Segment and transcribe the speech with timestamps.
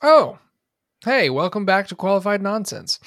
[0.00, 0.38] Oh,
[1.04, 3.00] hey, welcome back to Qualified Nonsense.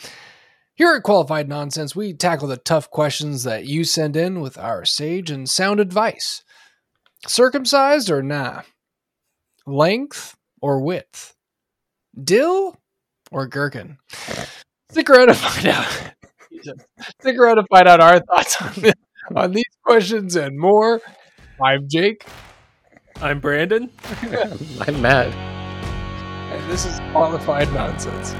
[0.74, 4.84] Here at Qualified Nonsense, we tackle the tough questions that you send in with our
[4.84, 6.44] sage and sound advice.
[7.26, 8.64] Circumcised or nah?
[9.66, 11.34] Length or width?
[12.22, 12.76] Dill
[13.32, 13.98] or gherkin?
[14.90, 16.12] Stick around to find out.
[17.22, 18.92] Stick around to find out our thoughts on,
[19.38, 21.00] on these questions and more.
[21.64, 22.26] I'm Jake.
[23.22, 23.90] I'm Brandon.
[24.82, 25.61] I'm Matt.
[26.72, 28.32] This is Qualified Nonsense.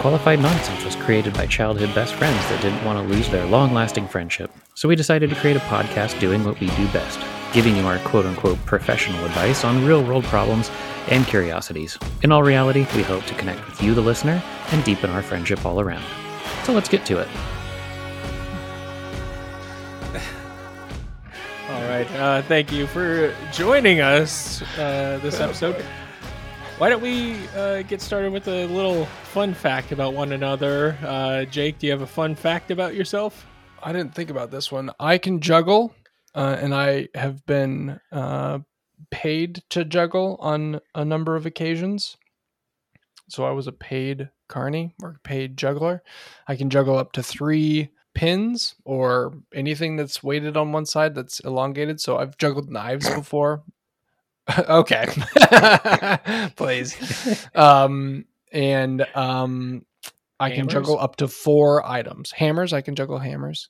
[0.00, 3.72] Qualified Nonsense was created by childhood best friends that didn't want to lose their long
[3.72, 4.50] lasting friendship.
[4.74, 7.20] So we decided to create a podcast doing what we do best
[7.52, 10.68] giving you our quote unquote professional advice on real world problems
[11.10, 11.96] and curiosities.
[12.24, 15.64] In all reality, we hope to connect with you, the listener, and deepen our friendship
[15.64, 16.04] all around.
[16.64, 17.28] So let's get to it.
[21.90, 22.10] Right.
[22.12, 25.84] Uh, thank you for joining us uh, this episode.
[26.78, 30.96] Why don't we uh, get started with a little fun fact about one another?
[31.02, 33.44] Uh, Jake, do you have a fun fact about yourself?
[33.82, 34.92] I didn't think about this one.
[35.00, 35.92] I can juggle,
[36.32, 38.60] uh, and I have been uh,
[39.10, 42.16] paid to juggle on a number of occasions.
[43.28, 46.04] So I was a paid carny or paid juggler.
[46.46, 51.40] I can juggle up to three pins or anything that's weighted on one side that's
[51.40, 52.00] elongated.
[52.00, 53.62] So I've juggled knives before.
[54.58, 55.06] okay,
[56.56, 57.46] please.
[57.54, 59.86] Um, and um,
[60.40, 62.32] I can juggle up to four items.
[62.32, 63.68] Hammers, I can juggle hammers.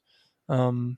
[0.48, 0.96] Um,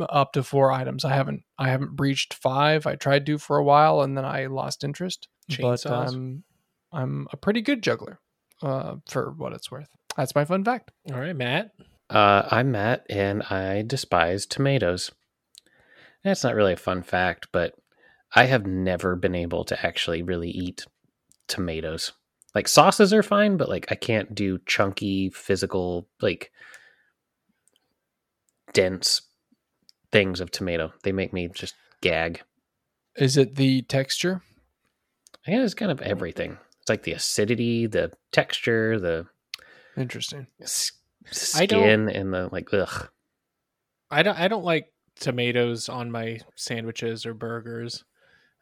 [0.00, 1.04] up to four items.
[1.04, 2.86] I haven't I haven't breached five.
[2.86, 5.28] I tried to for a while and then I lost interest.
[5.48, 6.14] But Chainsaws?
[6.14, 6.44] um,
[6.92, 8.20] I'm a pretty good juggler,
[8.62, 9.88] uh, for what it's worth.
[10.16, 10.90] That's my fun fact.
[11.12, 11.72] All right, Matt.
[12.12, 15.10] Uh, I'm Matt, and I despise tomatoes.
[16.22, 17.74] That's not really a fun fact, but
[18.34, 20.84] I have never been able to actually really eat
[21.48, 22.12] tomatoes.
[22.54, 26.52] Like sauces are fine, but like I can't do chunky, physical, like
[28.74, 29.22] dense
[30.10, 30.92] things of tomato.
[31.04, 32.42] They make me just gag.
[33.16, 34.42] Is it the texture?
[35.46, 36.58] I guess it's kind of everything.
[36.82, 39.26] It's like the acidity, the texture, the
[39.96, 40.46] Interesting.
[41.30, 42.72] S- I don't- skin, and the like.
[42.72, 43.08] Ugh.
[44.10, 44.38] I don't.
[44.38, 48.04] I don't like tomatoes on my sandwiches or burgers.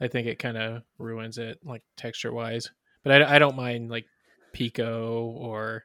[0.00, 2.70] I think it kind of ruins it, like texture wise.
[3.04, 4.06] But I, I don't mind like
[4.52, 5.84] pico or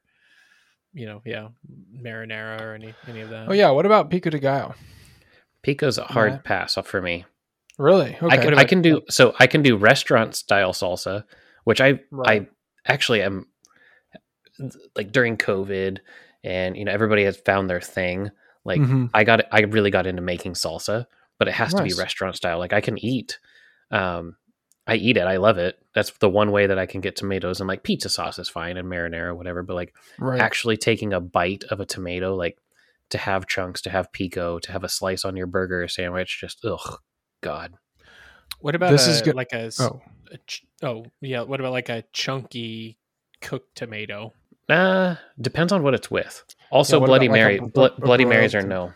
[0.94, 1.50] you know, yeah,
[2.02, 3.50] marinara or any any of that.
[3.50, 3.69] Oh yeah.
[3.72, 4.75] What about pico de gallo?
[5.64, 6.38] Pico's a hard Yeah.
[6.44, 7.25] pass for me.
[7.78, 8.16] Really?
[8.22, 8.28] Okay.
[8.28, 9.35] I can, I can do so.
[9.40, 11.25] I can do restaurant style salsa,
[11.66, 12.44] which I Right.
[12.44, 12.47] I
[12.91, 13.47] actually am
[14.96, 15.97] like during COVID,
[16.45, 18.29] and you know everybody has found their thing.
[18.63, 19.09] Like Mhm.
[19.13, 21.06] I got I really got into making salsa,
[21.38, 22.57] but it has to be restaurant style.
[22.59, 23.39] Like I can eat,
[23.91, 24.38] um,
[24.88, 25.23] I eat it.
[25.28, 25.78] I love it.
[25.94, 28.78] That's the one way that I can get tomatoes and like pizza sauce is fine
[28.78, 29.63] and marinara whatever.
[29.63, 30.39] But like right.
[30.39, 32.57] actually taking a bite of a tomato, like
[33.09, 36.39] to have chunks, to have pico, to have a slice on your burger or sandwich,
[36.39, 37.00] just ugh,
[37.41, 37.73] God.
[38.59, 40.01] What about This a, is good- like a, s- oh,
[40.31, 41.41] a ch- oh yeah?
[41.41, 42.97] What about like a chunky
[43.41, 44.34] cooked tomato?
[44.68, 46.44] Uh, depends on what it's with.
[46.72, 48.94] Also, Yeah, Bloody about, like, a Mary, bro- Blo- a Bloody Marys are no.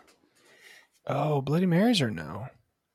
[1.07, 2.47] oh, Bloody Marys are no.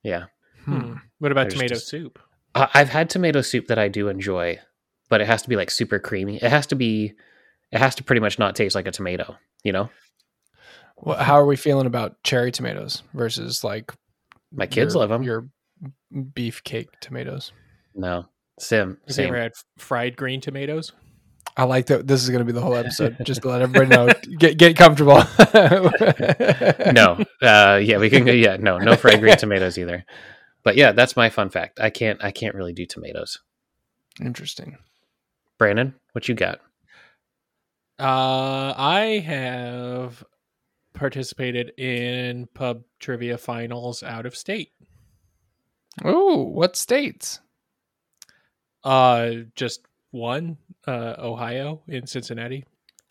[0.02, 0.24] Yeah,
[0.64, 0.94] Hmm.
[1.18, 2.18] What about There's tomato just- soup?
[2.54, 4.58] I- I've had tomato soup that I do enjoy,
[5.08, 6.36] but it has to be like super creamy.
[6.36, 7.14] It has to be,
[7.70, 9.36] it has to pretty much not taste like a tomato.
[9.62, 9.90] You know,
[10.96, 13.92] Well, how are we feeling about cherry tomatoes versus like
[14.52, 15.22] my kids your- love them.
[15.22, 15.48] Your
[16.12, 17.52] beefcake tomatoes.
[17.94, 18.26] No,
[18.58, 20.92] sim, Have you ever had fried green tomatoes?
[21.56, 22.06] I like that.
[22.06, 23.16] This is going to be the whole episode.
[23.22, 24.08] Just to let everybody know.
[24.38, 25.14] Get get comfortable.
[26.92, 28.24] no, uh, yeah, we can.
[28.24, 30.04] go Yeah, no, no fried green tomatoes either.
[30.64, 31.78] But yeah, that's my fun fact.
[31.78, 33.38] I can't, I can't really do tomatoes.
[34.20, 34.78] Interesting.
[35.58, 36.60] Brandon, what you got?
[37.98, 40.24] Uh, I have
[40.94, 44.70] participated in pub trivia finals out of state.
[46.02, 47.40] Oh, what states?
[48.82, 49.80] Uh, just
[50.10, 52.64] one, uh, Ohio in Cincinnati.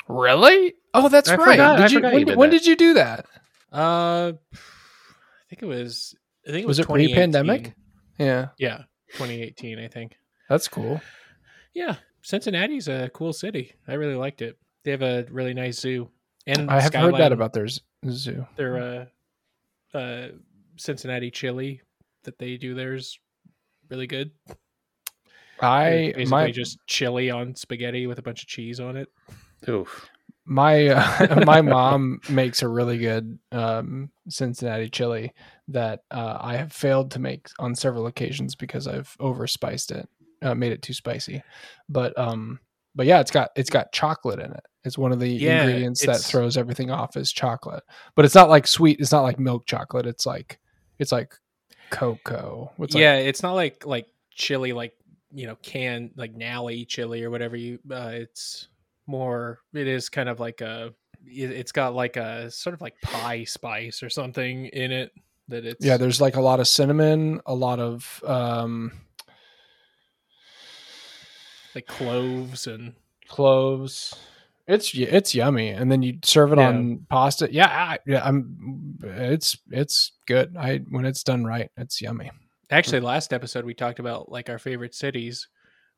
[0.07, 0.73] Really?
[0.93, 1.51] Oh, that's I right.
[1.51, 3.25] forgot- Did you, when, you did when did you do that?
[3.71, 6.15] Uh, I think it was.
[6.47, 7.73] I think it Was was, it pre-pandemic?
[8.19, 8.83] Yeah, Yeah,
[9.13, 9.79] 2018.
[9.79, 10.17] I think.
[10.49, 11.01] that's cool.
[11.73, 13.73] Yeah, Cincinnati's a cool city.
[13.87, 14.57] I really liked it.
[14.83, 16.09] They have a really nice zoo.
[16.45, 17.67] And I have heard that about their
[18.09, 18.45] zoo.
[18.57, 19.07] their
[19.93, 20.27] uh, uh,
[20.77, 21.81] Cincinnati chili
[22.23, 22.75] that they do.
[22.75, 23.17] There's
[23.89, 24.31] really good.
[25.63, 29.09] I basically my just chili on spaghetti with a bunch of cheese on it.
[29.69, 30.09] Oof.
[30.45, 35.33] my uh, my mom makes a really good um, Cincinnati chili
[35.69, 40.09] that uh, I have failed to make on several occasions because I've overspiced it,
[40.41, 41.41] uh, made it too spicy.
[41.87, 42.59] But um,
[42.93, 44.65] but yeah, it's got it's got chocolate in it.
[44.83, 47.83] It's one of the Yeah, ingredients that throws everything off is chocolate.
[48.15, 48.99] But it's not like sweet.
[48.99, 50.05] It's not like milk chocolate.
[50.05, 50.59] It's like
[50.99, 51.35] it's like
[51.89, 52.71] cocoa.
[52.79, 54.93] It's like- yeah, it's not like like chili, like
[55.33, 57.79] you know, can like Nally chili or whatever you.
[57.89, 58.67] Uh, it's
[59.07, 59.59] more.
[59.73, 60.93] It is kind of like a.
[61.25, 65.11] it- It's got like a sort of like pie spice or something in it
[65.47, 65.83] that it's.
[65.85, 65.97] yeah.
[65.97, 68.91] There's like a lot of cinnamon, a lot of um,
[71.75, 72.93] like cloves and
[73.27, 74.15] cloves.
[74.67, 76.69] It's it's yummy, and then you serve it Yeah.
[76.69, 77.49] on pasta.
[77.51, 78.97] Yeah, I, yeah, I'm.
[79.03, 80.55] It's it's good.
[80.57, 82.31] I when it's done right, it's yummy.
[82.69, 85.47] Actually, last episode we talked about like our favorite cities.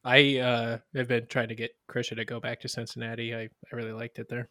[0.03, 3.33] I uh have been trying to get Krisha to go back to Cincinnati.
[3.33, 4.49] I, I really liked it there.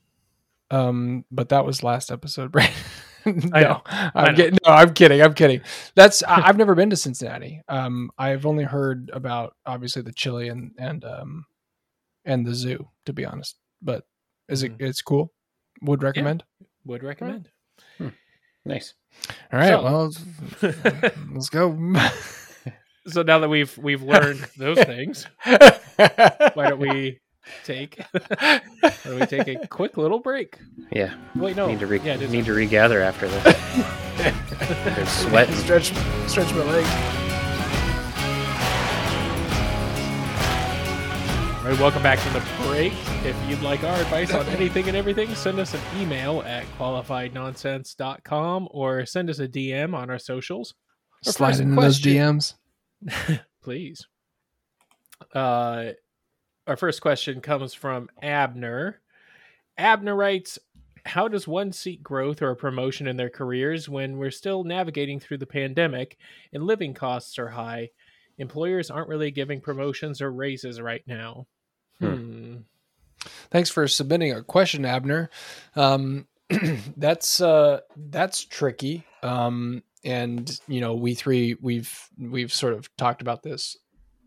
[0.71, 2.75] Um, but that was last episode, Brandon.
[3.27, 3.83] no, I know.
[3.87, 4.35] I'm know.
[4.35, 4.59] kidding.
[4.67, 5.23] No, I'm kidding.
[5.23, 5.61] I'm kidding.
[5.95, 7.61] That's I, I've never been to Cincinnati.
[7.69, 11.45] Um, I've only heard about obviously the chili and and um
[12.25, 12.89] and the zoo.
[13.07, 14.05] To be honest, but
[14.49, 14.77] is it?
[14.79, 14.89] Mhm.
[14.89, 15.33] It's cool.
[15.83, 16.45] Would recommend.
[16.85, 17.49] Would recommend.
[18.65, 18.95] Nice.
[19.53, 19.69] All right.
[19.69, 20.05] So- well,
[20.63, 21.73] let's, let's go.
[23.07, 27.21] so now that we've we've learned those things, why don't we
[27.65, 28.61] take why
[29.05, 30.59] don't we take a quick little break?
[30.91, 31.15] Yeah.
[31.37, 31.67] Wait, no.
[31.67, 33.45] need to re- yeah, need to regather after this.
[34.85, 35.55] There's sweating.
[35.57, 35.93] stretch
[36.27, 37.24] stretch my legs.
[41.65, 42.93] All right, welcome back to the break.
[43.25, 48.69] If you'd like our advice on anything and everything, send us an email at qualifiednonsense.com
[48.71, 50.75] or send us a DM on our socials.
[51.25, 52.57] Our Slide into those DMs.
[53.63, 54.07] please.
[55.35, 55.93] Uh,
[56.67, 59.01] our first question comes from Abner.
[59.79, 60.59] Abner writes,
[61.07, 65.19] "How does one seek growth or a promotion in their careers when we're still navigating
[65.19, 66.19] through the pandemic
[66.53, 67.89] and living costs are high?
[68.37, 71.47] Employers aren't really giving promotions or raises right now."
[72.01, 72.57] Hmm.
[73.51, 75.31] Thanks for submitting a question, Abner.
[75.77, 76.27] Um,
[76.97, 79.05] that's uh, that's tricky.
[79.23, 83.77] Um, and you know, we three we've we've sort of talked about this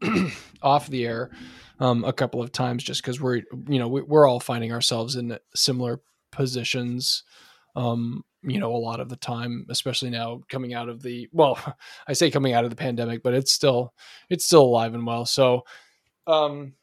[0.62, 1.32] off the air
[1.80, 5.16] um, a couple of times, just because we're you know we, we're all finding ourselves
[5.16, 7.24] in similar positions.
[7.76, 11.60] Um, you know, a lot of the time, especially now coming out of the well,
[12.08, 13.94] I say coming out of the pandemic, but it's still
[14.30, 15.26] it's still alive and well.
[15.26, 15.64] So,
[16.26, 16.74] um,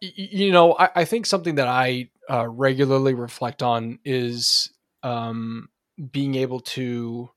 [0.00, 4.70] you know, I, I think something that I uh, regularly reflect on is
[5.02, 5.68] um,
[6.12, 7.30] being able to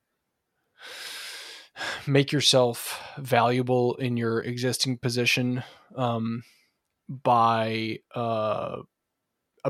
[2.08, 5.64] make yourself valuable in your existing position
[5.96, 6.44] um,
[7.08, 8.82] by uh, uh,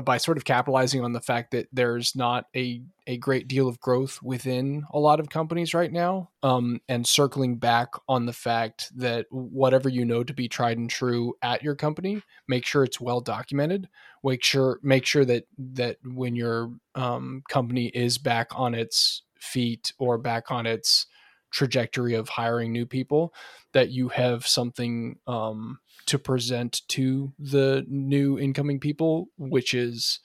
[0.00, 3.80] by sort of capitalizing on the fact that there's not a a great deal of
[3.80, 8.90] growth within a lot of companies right now um, and circling back on the fact
[8.96, 13.00] that whatever you know to be tried and true at your company make sure it's
[13.00, 13.88] well documented.
[14.24, 19.92] Make sure make sure that that when your um, company is back on its feet
[19.98, 21.06] or back on its
[21.52, 23.34] trajectory of hiring new people
[23.72, 30.20] that you have something um, to present to the new incoming people which is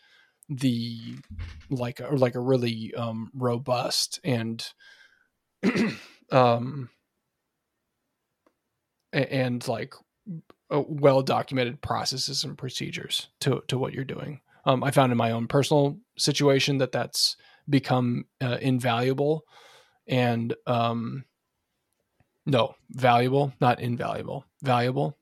[0.49, 0.97] the
[1.69, 4.65] like a, like a really um, robust and
[6.31, 6.89] um
[9.13, 9.93] and like
[10.69, 14.41] well documented processes and procedures to to what you're doing.
[14.65, 17.37] Um, I found in my own personal situation that that's
[17.69, 19.43] become uh, invaluable
[20.07, 21.25] and um,
[22.45, 25.17] no valuable, not invaluable, valuable,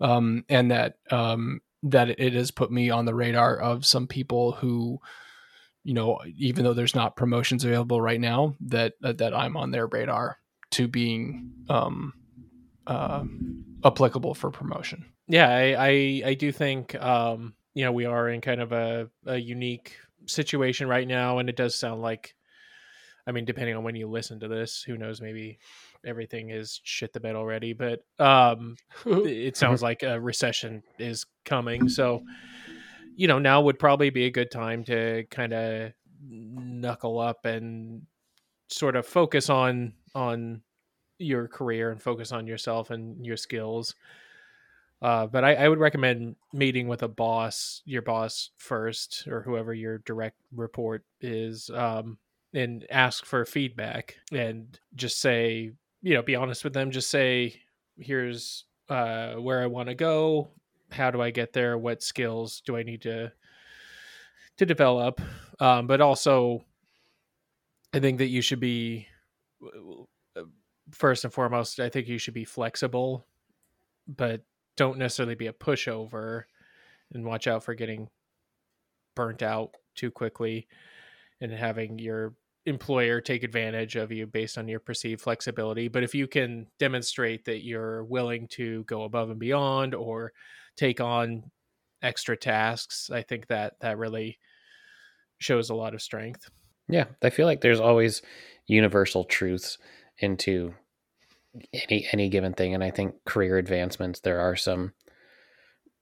[0.00, 4.52] um, and that um, that it has put me on the radar of some people
[4.52, 4.98] who
[5.84, 9.86] you know even though there's not promotions available right now that that I'm on their
[9.86, 10.38] radar
[10.72, 12.14] to being um,
[12.86, 13.24] uh,
[13.84, 15.04] applicable for promotion.
[15.28, 19.08] yeah I, I i do think um you know we are in kind of a,
[19.26, 22.34] a unique situation right now and it does sound like
[23.26, 25.58] i mean depending on when you listen to this who knows maybe
[26.04, 28.76] everything is shit the bed already but um
[29.06, 32.22] it sounds like a recession is coming so
[33.16, 35.92] you know now would probably be a good time to kind of
[36.28, 38.02] knuckle up and
[38.68, 40.62] sort of focus on on
[41.18, 43.94] your career and focus on yourself and your skills.
[45.00, 49.74] Uh, but I, I would recommend meeting with a boss, your boss first, or whoever
[49.74, 52.18] your direct report is, um,
[52.54, 56.90] and ask for feedback and just say, you know, be honest with them.
[56.90, 57.60] Just say,
[57.98, 60.48] here's uh, where I want to go.
[60.90, 61.78] How do I get there?
[61.78, 63.32] What skills do I need to
[64.58, 65.20] to develop,
[65.60, 66.62] um, but also
[67.94, 69.06] I think that you should be
[70.90, 71.80] first and foremost.
[71.80, 73.26] I think you should be flexible,
[74.06, 74.42] but
[74.76, 76.44] don't necessarily be a pushover,
[77.12, 78.08] and watch out for getting
[79.14, 80.66] burnt out too quickly
[81.40, 82.34] and having your
[82.66, 85.88] employer take advantage of you based on your perceived flexibility.
[85.88, 90.32] But if you can demonstrate that you're willing to go above and beyond or
[90.76, 91.50] take on
[92.02, 94.38] extra tasks, I think that that really
[95.38, 96.48] shows a lot of strength.
[96.88, 98.22] Yeah, I feel like there's always
[98.66, 99.78] universal truths
[100.18, 100.74] into
[101.74, 104.94] any any given thing and I think career advancements there are some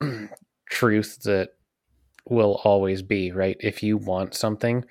[0.71, 1.51] truths that
[2.29, 3.57] will always be, right?
[3.61, 4.85] If you want something,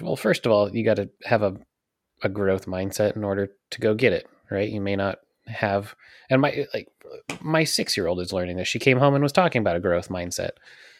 [0.00, 1.56] well, first of all, you got to have a,
[2.22, 4.70] a growth mindset in order to go get it, right?
[4.70, 5.94] You may not have,
[6.30, 6.88] and my, like,
[7.40, 8.68] my six year old is learning this.
[8.68, 10.50] She came home and was talking about a growth mindset.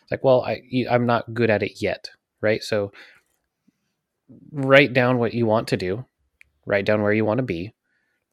[0.02, 2.62] It's like, well, I, I'm not good at it yet, right?
[2.62, 2.92] So
[4.50, 6.04] write down what you want to do,
[6.66, 7.74] write down where you want to be,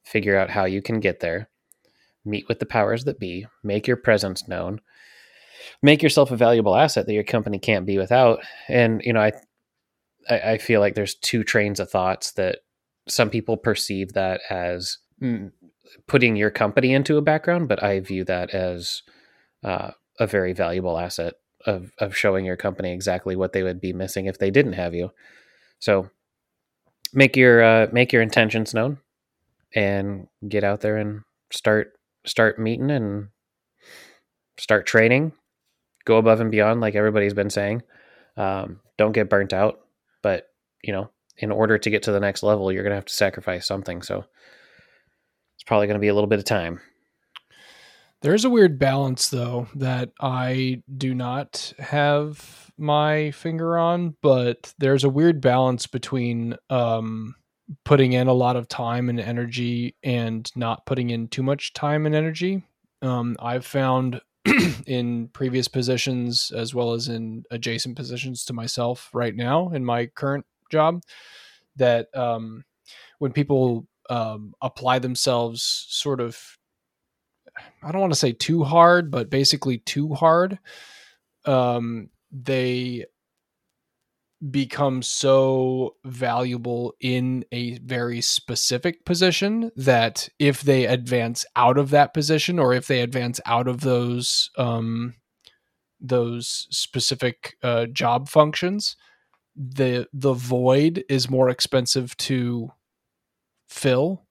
[0.03, 1.49] figure out how you can get there,
[2.25, 4.81] meet with the powers that be, make your presence known,
[5.81, 8.39] make yourself a valuable asset that your company can't be without.
[8.67, 9.31] And, you know, I,
[10.29, 12.59] I, I feel like there's two trains of thoughts that
[13.07, 15.51] some people perceive that as mm,
[16.07, 19.01] putting your company into a background, but I view that as
[19.63, 21.33] uh, a very valuable asset
[21.65, 24.93] of of showing your company exactly what they would be missing if they didn't have
[24.93, 25.11] you.
[25.79, 26.09] So
[27.13, 28.99] make your uh, make your intentions known
[29.75, 31.21] and get out there and
[31.51, 31.93] start
[32.25, 33.29] start meeting and
[34.57, 35.33] start training.
[36.05, 37.83] Go above and beyond, like everybody's been saying.
[38.37, 39.79] Um, don't get burnt out
[40.21, 40.47] but
[40.83, 43.13] you know in order to get to the next level you're going to have to
[43.13, 44.25] sacrifice something so
[45.55, 46.79] it's probably going to be a little bit of time.
[48.21, 55.03] There's a weird balance though that i do not have my finger on but there's
[55.03, 57.35] a weird balance between um
[57.85, 62.05] putting in a lot of time and energy and not putting in too much time
[62.05, 62.63] and energy.
[63.01, 64.21] Um i've found
[64.87, 70.05] in previous positions as well as in adjacent positions to myself right now in my
[70.07, 71.01] current job
[71.75, 72.63] that um,
[73.19, 76.39] when people um, apply themselves sort of
[77.83, 80.57] i don't want to say too hard but basically too hard
[81.45, 83.05] um, they
[84.51, 92.13] become so valuable in a very specific position that if they advance out of that
[92.13, 95.15] position or if they advance out of those um,
[95.99, 98.95] those specific uh, job functions
[99.59, 102.71] the the void is more expensive to
[103.67, 104.25] fill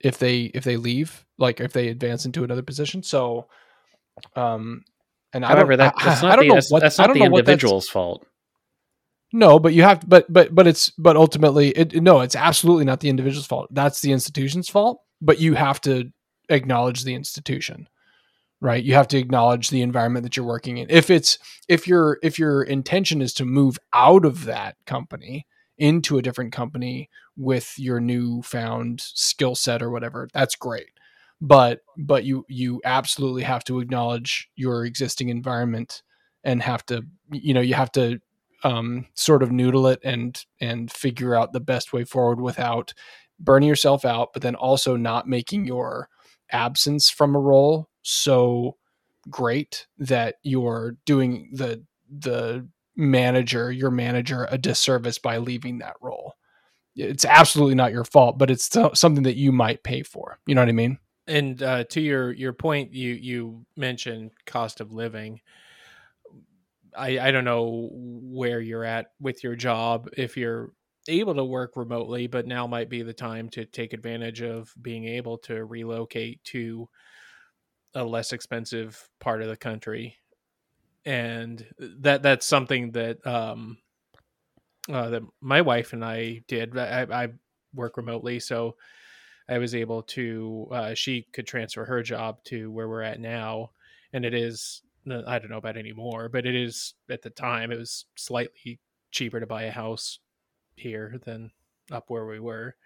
[0.00, 3.02] if they if they leave like if they advance into another position.
[3.02, 3.48] So
[4.36, 4.84] um
[5.32, 8.24] and however I that, that's not, the, that's, that's not the individual's fault
[9.32, 12.84] no, but you have to, but but but it's but ultimately it no, it's absolutely
[12.84, 13.68] not the individual's fault.
[13.70, 16.10] That's the institution's fault, but you have to
[16.48, 17.88] acknowledge the institution.
[18.60, 18.82] Right?
[18.82, 20.90] You have to acknowledge the environment that you're working in.
[20.90, 26.18] If it's if your if your intention is to move out of that company into
[26.18, 30.88] a different company with your newfound skill set or whatever, that's great.
[31.40, 36.02] But but you you absolutely have to acknowledge your existing environment
[36.42, 38.20] and have to you know you have to
[38.64, 42.92] um, sort of noodle it and and figure out the best way forward without
[43.38, 46.08] burning yourself out, but then also not making your
[46.50, 48.76] absence from a role so
[49.30, 56.34] great that you're doing the the manager your manager a disservice by leaving that role.
[56.96, 60.38] It's absolutely not your fault but it's something that you might pay for.
[60.46, 60.98] You know what i mean?
[61.26, 65.40] And uh, to your your point you you mentioned cost of living
[66.96, 70.72] I, I don't know where you're at with your job if you're
[71.08, 75.06] able to work remotely, but now might be the time to take advantage of being
[75.06, 76.88] able to relocate to
[77.94, 80.16] a less expensive part of the country.
[81.04, 83.78] And that that's something that um
[84.92, 86.76] uh, that my wife and I did.
[86.76, 87.28] I, I
[87.74, 88.76] work remotely, so
[89.48, 90.68] I was able to.
[90.70, 93.70] Uh, she could transfer her job to where we're at now,
[94.12, 97.78] and it is I don't know about anymore, but it is at the time it
[97.78, 100.18] was slightly cheaper to buy a house
[100.76, 101.50] here than
[101.90, 102.76] up where we were.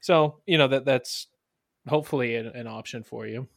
[0.00, 1.28] So you know that that's
[1.88, 3.48] hopefully an, an option for you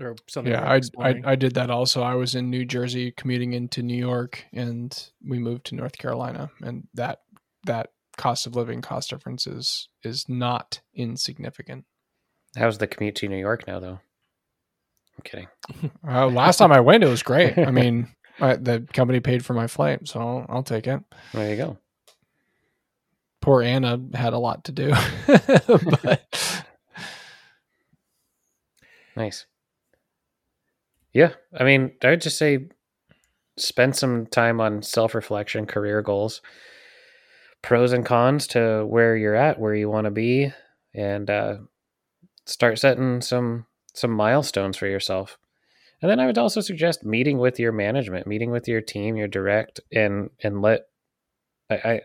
[0.00, 0.52] or something.
[0.52, 2.02] Yeah, I, I, I did that also.
[2.02, 6.50] I was in New Jersey commuting into New York, and we moved to North Carolina,
[6.62, 7.20] and that
[7.64, 11.84] that cost of living cost difference is is not insignificant.
[12.56, 14.00] How's the commute to New York now, though?
[15.20, 15.48] I'm kidding.
[16.06, 17.56] Uh, last time I went, it was great.
[17.56, 18.08] I mean,
[18.40, 21.00] I, the company paid for my flight, so I'll, I'll take it.
[21.32, 21.78] There you go.
[23.40, 24.92] Poor Anna had a lot to do,
[25.26, 26.64] but
[29.16, 29.46] Nice.
[31.12, 32.68] Yeah, I mean, I would just say
[33.56, 36.40] spend some time on self-reflection, career goals,
[37.62, 40.52] pros and cons to where you're at, where you want to be,
[40.94, 41.56] and uh,
[42.46, 43.66] start setting some
[44.00, 45.38] some milestones for yourself.
[46.02, 49.28] And then I would also suggest meeting with your management, meeting with your team, your
[49.28, 50.86] direct, and and let
[51.68, 52.00] I, I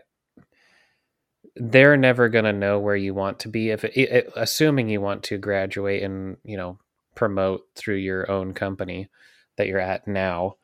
[1.56, 5.00] they're never going to know where you want to be if it, it, assuming you
[5.00, 6.78] want to graduate and you know
[7.14, 9.08] promote through your own company
[9.56, 10.56] that you're at now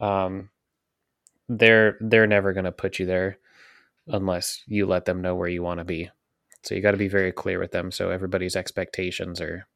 [0.00, 0.50] um,
[1.48, 3.38] they're they're never going to put you there
[4.08, 6.10] unless you let them know where you want to be
[6.64, 9.68] so you got to be very clear with them so everybody's expectations are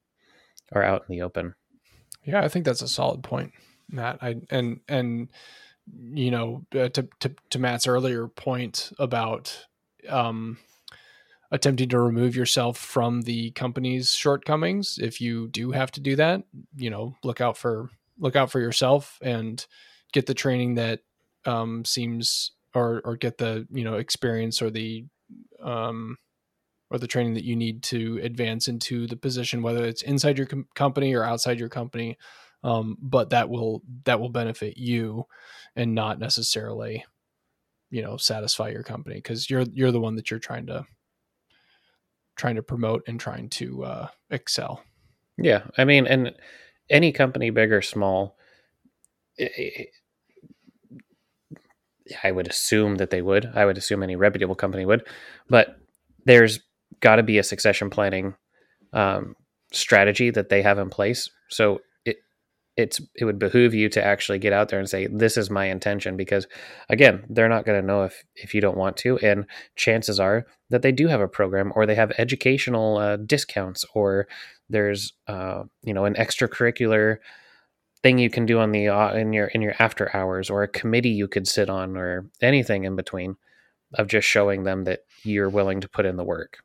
[0.75, 1.55] are out in the open
[2.25, 3.53] yeah, I think that's a solid point,
[3.91, 4.19] Matt.
[4.23, 5.29] I and and
[5.93, 9.67] you know uh, to to to Matt's earlier point about
[10.09, 10.59] um
[11.51, 16.43] attempting to remove yourself from the company's shortcomings if you do have to do that
[16.75, 19.67] you know look out for look out for yourself and
[20.13, 21.01] get the training that
[21.45, 25.05] um seems or or get the you know experience or the
[25.63, 26.17] um
[26.95, 30.47] or the training that you need to advance into the position whether it's inside your
[30.47, 32.17] com- company or outside your company
[32.63, 35.25] um but that will that will benefit you
[35.77, 37.05] and not necessarily
[37.91, 40.87] you know satisfy your company because you're you're the one that you're trying to
[42.37, 44.83] trying to promote and trying to uh, excel.
[45.37, 46.33] Yeah, I mean, and
[46.91, 48.37] any company, big or small,
[49.39, 49.87] i
[52.23, 53.51] I would assume that they would.
[53.55, 55.07] I would assume any reputable company would,
[55.49, 55.79] but
[56.27, 56.61] there's
[57.01, 58.35] got to be a succession planning
[58.93, 59.35] um,
[59.73, 61.29] strategy that they have in place.
[61.49, 62.17] So it
[62.77, 65.67] it's it would behoove you to actually get out there and say, "This is my
[65.67, 66.47] intention," because
[66.89, 69.47] again, they're not going to know if if you don't want to, and
[69.77, 74.27] chances are that they do have a program or they have educational uh, discounts or
[74.69, 77.19] there's uh, you know an extracurricular
[78.03, 80.69] thing you can do on the uh, in your in your after hours or a
[80.69, 83.37] committee you could sit on or anything in between
[83.95, 86.59] of just showing them that you're willing to put in the work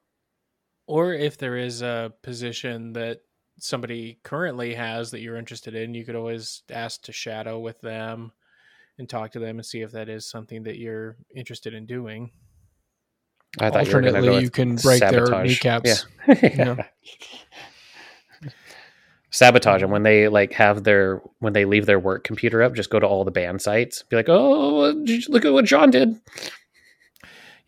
[0.89, 3.19] Or if there is a position that
[3.59, 8.31] somebody currently has that you're interested in, you could always ask to shadow with them
[8.97, 12.31] and talk to them and see if that is something that you're interested in doing.
[13.59, 15.47] i thought you were going to Alternately, go you can break their sabotage.
[15.47, 16.05] kneecaps.
[16.27, 16.35] yeah.
[18.41, 18.49] Yeah.
[19.29, 22.89] sabotage them when they like have their when they leave their work computer up just
[22.89, 24.91] go to all the banned sites be like oh
[25.29, 26.19] look at what john did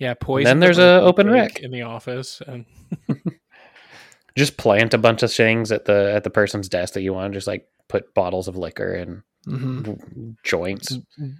[0.01, 0.45] Yeah, poison.
[0.45, 1.59] Then there's a open cake rec.
[1.59, 2.65] in the office, and
[4.35, 7.33] just plant a bunch of things at the at the person's desk that you want
[7.35, 10.35] just like put bottles of liquor and Mhm.
[10.43, 10.97] joints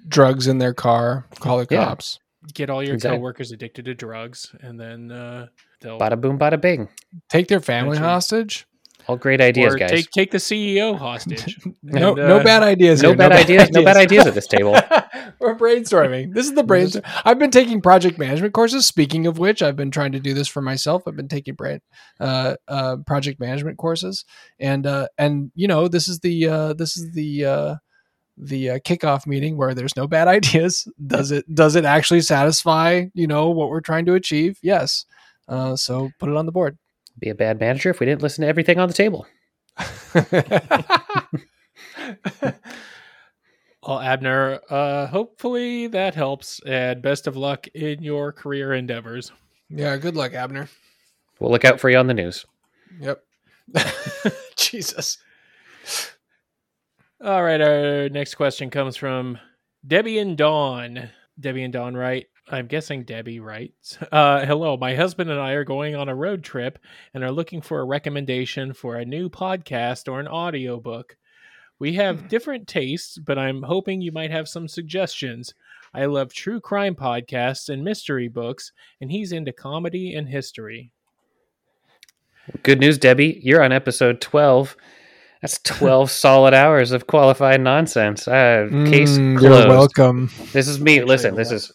[0.08, 1.26] Drugs in their car.
[1.40, 1.86] Call the Yeah.
[1.86, 2.20] cops.
[2.56, 3.18] get all your Exactly.
[3.18, 5.48] coworkers addicted to drugs, and then uh,
[5.82, 6.90] they'll bada boom bada bing
[7.30, 8.08] Take their family Eventually.
[8.10, 8.68] hostage.
[9.08, 11.58] All great ideas or guys take take the CEO hostage.
[11.84, 13.02] No, And, no uh, bad ideas.
[13.02, 13.18] no here.
[13.18, 14.72] bad ideas no bad ideas at this table
[15.40, 16.34] We're brainstorming.
[16.34, 17.04] This is the brainstorm.
[17.26, 18.86] I've been taking project management courses.
[18.86, 21.04] Speaking of which, I've been trying to do this for myself.
[21.08, 21.82] I've been taking brand,
[22.20, 24.24] uh, uh, project management courses,
[24.60, 27.76] and uh, and you know this is the uh, this is the uh,
[28.38, 30.88] the uh, kickoff meeting where there's no bad ideas.
[31.06, 34.60] Does it does it actually satisfy you know what we're trying to achieve?
[34.62, 35.06] Yes.
[35.48, 36.78] Uh, so put it on the board.
[37.20, 39.26] Be a bad manager if we didn't listen to everything on the table
[43.88, 49.32] Well, Abner, uh, hopefully that helps, and best of luck in your career endeavors.
[49.70, 49.98] yeah.
[49.98, 50.70] Good luck, Abner.
[51.40, 52.46] we'll look out for you on the news
[53.00, 53.24] Yep.
[54.56, 55.18] Jesus.
[57.24, 59.40] All right, our next question comes from
[59.88, 61.10] Debbie and Dawn.
[61.40, 65.64] Debbie and Dawn write, I'm guessing Debbie writes, uh, Hello, my husband and I are
[65.64, 66.80] going on a road trip
[67.14, 71.18] and are looking for a recommendation for a new podcast or an audiobook.
[71.80, 75.54] We have different tastes, but I'm hoping you might have some suggestions.
[75.94, 80.92] I love true crime podcasts and mystery books, and he's into comedy and history.
[82.64, 83.40] Good news, Debbie.
[83.44, 84.76] You're on episode 12.
[85.42, 88.28] That's 12 solid hours of qualified nonsense.
[88.28, 89.60] Uh, case Mm, closed.
[89.60, 90.30] You're welcome.
[90.54, 91.04] This is me.
[91.04, 91.72] Listen, this is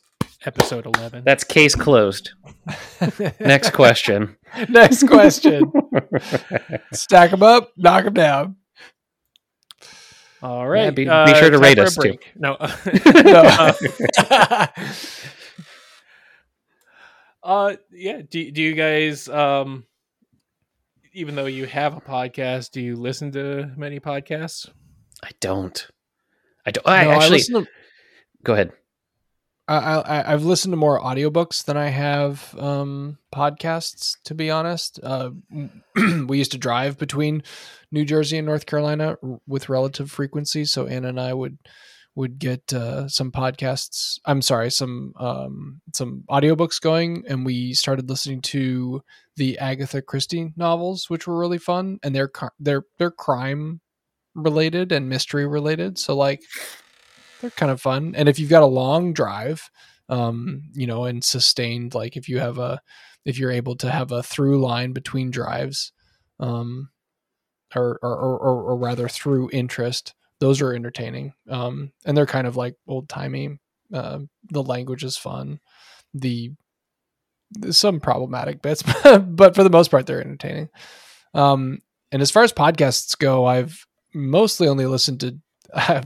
[0.47, 1.25] Episode 11.
[1.25, 2.31] that's case closed.
[3.41, 4.37] Next question.
[4.69, 5.73] Next question.
[6.93, 8.57] Stack them up, knock them down.
[10.43, 10.95] All right.
[10.95, 12.17] be- be uh, sure to rate us, too.
[12.37, 12.57] No.
[13.25, 13.43] No.
[17.43, 18.23] uh, yeah.
[18.29, 19.85] Do, do you guys, um,
[21.13, 24.69] even though you have a podcast, do you listen to many podcasts?
[25.25, 25.89] I don't.
[26.65, 26.87] I don't.
[26.87, 27.31] I No, actually.
[27.39, 27.71] listen to,
[28.45, 28.73] Go ahead.
[29.69, 34.17] I, I I've listened to more audiobooks than I have um, podcasts.
[34.25, 35.31] To be honest, uh,
[36.27, 37.43] we used to drive between
[37.91, 40.65] New Jersey and North Carolina with relative frequency.
[40.65, 41.59] So Anna and I would
[42.15, 44.19] would get uh, some podcasts.
[44.25, 49.03] I'm sorry, some um, some audiobooks going, and we started listening to
[49.37, 53.81] the Agatha Christie novels, which were really fun, and they're they're they're crime
[54.35, 55.99] related and mystery related.
[55.99, 56.43] So like
[57.40, 58.14] they're kind of fun.
[58.16, 59.70] And if you've got a long drive,
[60.09, 62.81] um, you know, and sustained, like if you have a,
[63.25, 65.92] if you're able to have a through line between drives,
[66.38, 66.90] um,
[67.75, 71.33] or, or, or, or rather through interest, those are entertaining.
[71.49, 73.59] Um, and they're kind of like old timey.
[73.92, 74.20] Uh,
[74.51, 75.61] the language is fun.
[76.14, 76.53] The,
[77.51, 80.68] there's some problematic bits, but for the most part, they're entertaining.
[81.35, 81.81] Um,
[82.12, 85.38] and as far as podcasts go, I've mostly only listened to
[85.77, 86.03] uh,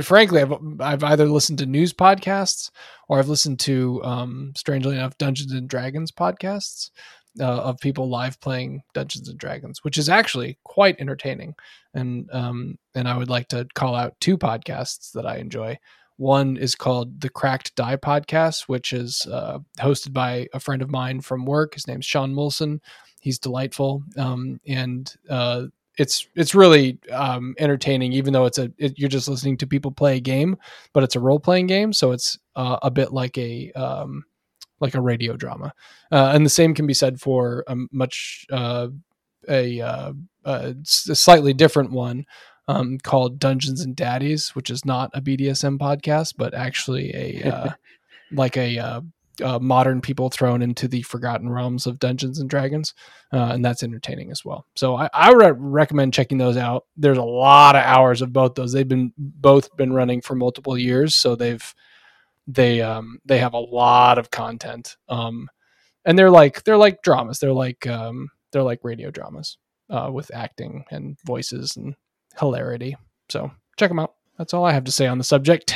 [0.02, 2.70] frankly, I've, I've either listened to news podcasts
[3.08, 6.90] or I've listened to, um, strangely enough, Dungeons and Dragons podcasts
[7.40, 11.54] uh, of people live playing Dungeons and Dragons, which is actually quite entertaining.
[11.94, 15.78] And um, and I would like to call out two podcasts that I enjoy.
[16.16, 20.90] One is called the Cracked Die podcast, which is uh, hosted by a friend of
[20.90, 21.74] mine from work.
[21.74, 22.80] His name's Sean Molson.
[23.20, 25.64] He's delightful, um, and uh,
[25.96, 29.90] it's it's really um, entertaining, even though it's a it, you're just listening to people
[29.90, 30.56] play a game,
[30.92, 34.24] but it's a role playing game, so it's uh, a bit like a um,
[34.80, 35.72] like a radio drama,
[36.12, 38.88] uh, and the same can be said for a much uh,
[39.48, 40.12] a, uh,
[40.44, 42.26] a slightly different one
[42.68, 47.70] um, called Dungeons and Daddies, which is not a BDSM podcast, but actually a uh,
[48.32, 49.00] like a uh,
[49.42, 52.94] uh, modern people thrown into the forgotten realms of Dungeons and Dragons,
[53.32, 54.66] uh, and that's entertaining as well.
[54.74, 56.86] So I, I would recommend checking those out.
[56.96, 58.72] There's a lot of hours of both those.
[58.72, 61.74] They've been both been running for multiple years, so they've
[62.46, 64.96] they um they have a lot of content.
[65.08, 65.48] Um,
[66.04, 67.38] and they're like they're like dramas.
[67.38, 69.58] They're like um they're like radio dramas
[69.90, 71.94] uh, with acting and voices and
[72.38, 72.96] hilarity.
[73.28, 74.14] So check them out.
[74.38, 75.74] That's all I have to say on the subject.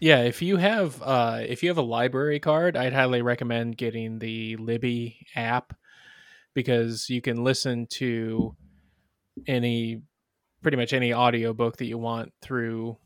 [0.00, 4.18] Yeah, if you have uh, if you have a library card, I'd highly recommend getting
[4.18, 5.74] the Libby app
[6.54, 8.56] because you can listen to
[9.46, 10.02] any
[10.62, 12.98] pretty much any audiobook that you want through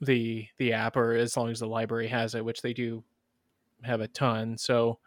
[0.00, 3.04] the the app or as long as the library has it, which they do
[3.82, 4.58] have a ton.
[4.58, 4.98] So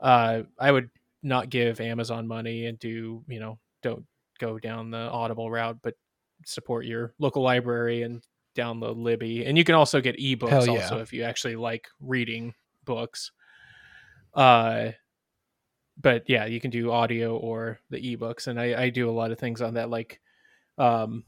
[0.00, 0.90] uh, I would
[1.22, 4.04] not give Amazon money and do, you know, don't
[4.40, 5.94] go down the Audible route, but
[6.46, 8.22] support your local library and
[8.60, 10.72] download Libby, and you can also get ebooks yeah.
[10.72, 13.32] also if you actually like reading books.
[14.34, 14.90] Uh,
[16.00, 19.30] but yeah, you can do audio or the ebooks, and I, I do a lot
[19.30, 19.90] of things on that.
[19.90, 20.20] Like,
[20.78, 21.24] um,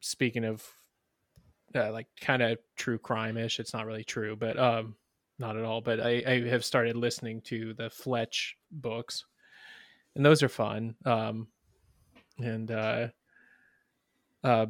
[0.00, 0.64] speaking of
[1.74, 4.94] uh, like kind of true crime ish, it's not really true, but um,
[5.38, 5.80] not at all.
[5.80, 9.24] But I, I have started listening to the Fletch books,
[10.14, 10.94] and those are fun.
[11.04, 11.48] Um,
[12.38, 13.08] and uh,
[14.44, 14.66] uh,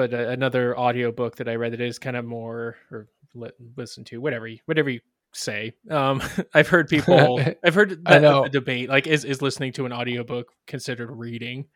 [0.00, 4.02] but uh, another audiobook that I read that is kind of more or li- listen
[4.04, 5.00] to whatever you, whatever you
[5.34, 5.74] say.
[5.90, 6.22] Um,
[6.54, 8.48] I've heard people I've heard that know.
[8.48, 11.66] debate like is is listening to an audiobook considered reading?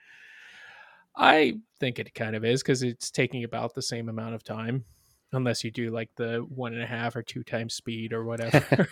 [1.14, 4.87] I think it kind of is because it's taking about the same amount of time,
[5.32, 8.88] unless you do like the one and a half or two times speed or whatever.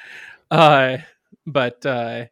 [0.52, 0.98] uh,
[1.44, 2.26] but uh,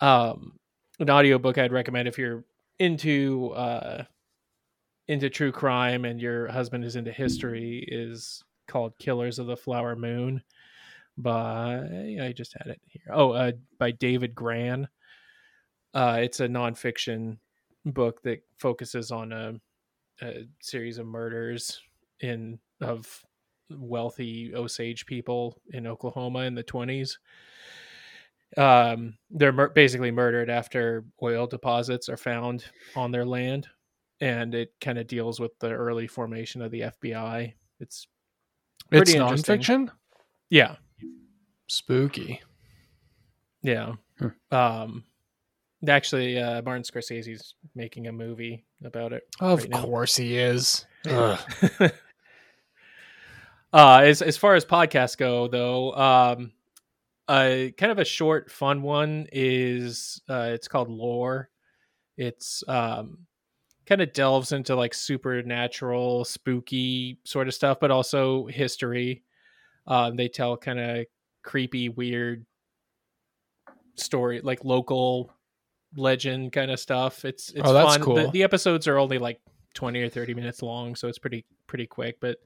[0.00, 0.60] um,
[1.00, 2.44] an audiobook I'd recommend if you're
[2.78, 4.04] into uh,
[5.10, 9.96] into true crime and your husband is into history is called Killers of the Flower
[9.96, 10.40] Moon
[11.18, 11.80] by
[12.22, 13.12] I just had it here.
[13.12, 14.88] Oh, uh, by David Grann.
[15.92, 17.38] Uh, it's a nonfiction
[17.84, 19.54] book that focuses on a,
[20.22, 21.82] a series of murders
[22.20, 23.24] in of
[23.68, 27.18] wealthy Osage people in Oklahoma in the twenties.
[28.56, 33.66] Um, they're mur- basically murdered after oil deposits are found on their land,
[34.20, 37.54] and it kind of deals with the early formation of the FBI.
[37.80, 38.06] It's
[38.90, 39.58] It's Pretty interesting.
[39.60, 39.90] nonfiction.
[40.50, 40.76] yeah,
[41.68, 42.40] Spooky.
[43.62, 43.94] Yeah.
[44.18, 44.54] Hmm.
[44.54, 45.04] Um
[45.88, 49.26] actually uh Martin Scorsese's making a movie about it.
[49.40, 49.82] Of right now.
[49.84, 50.84] course he is.
[53.72, 56.52] Uh as as far as podcasts go though, um
[57.28, 61.48] uh kind of a short fun one is uh it's called Lore.
[62.16, 63.18] It's um
[63.90, 69.22] kind of delves into like supernatural, spooky sort of stuff, but also history.
[69.86, 71.06] Um they tell kind of
[71.42, 72.46] creepy, weird
[73.96, 75.32] story like local
[75.96, 77.24] legend kind of stuff.
[77.24, 78.14] It's it's Oh, that's fun.
[78.14, 79.40] The, the episodes are only like
[79.74, 82.38] 20 or 30 minutes long, so it's pretty pretty quick, but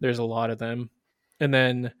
[0.00, 0.90] There's a lot of them.
[1.40, 1.92] And then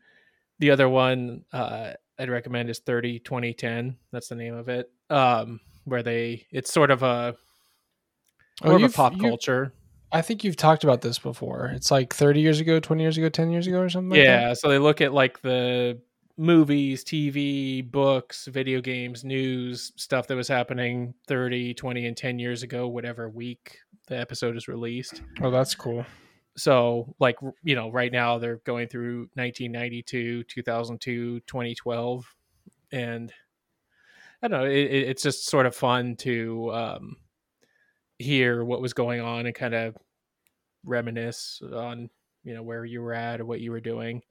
[0.58, 3.96] the other one uh, I'd recommend is 30 2010.
[4.12, 4.90] That's the name of it.
[5.10, 7.34] Um, where they it's sort of a
[8.62, 9.72] Oh, of a pop culture.
[10.10, 11.66] I think you've talked about this before.
[11.74, 14.10] It's like 30 years ago, 20 years ago, 10 years ago, or something.
[14.10, 14.40] like that?
[14.48, 16.00] yeah, so they look at like the
[16.38, 22.62] movies, TV, books, video games, news, stuff that was happening 30, 20 and 10 years
[22.62, 25.20] ago, whatever week the episode is released.
[25.42, 26.06] Oh, that's cool.
[26.56, 32.34] So, like, you know, right now they're going through 1992, 2002, 2012
[32.92, 33.32] and
[34.42, 37.16] I don't know, it- it's just sort of fun to um
[38.18, 39.96] hear what was going on and kind of
[40.84, 42.10] reminisce on,
[42.44, 44.22] you know, where you were at or what you were doing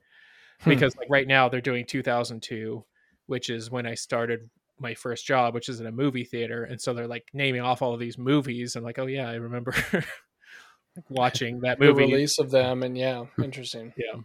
[0.62, 0.71] Hmm.
[0.71, 2.84] because like right now they're doing 2002
[3.28, 6.82] which is when i started my first job which is in a movie theater and
[6.82, 9.71] so they're like naming off all of these movies and like oh yeah i remember
[11.10, 13.93] watching that the movie release of them, and yeah, interesting.
[13.97, 14.19] yeah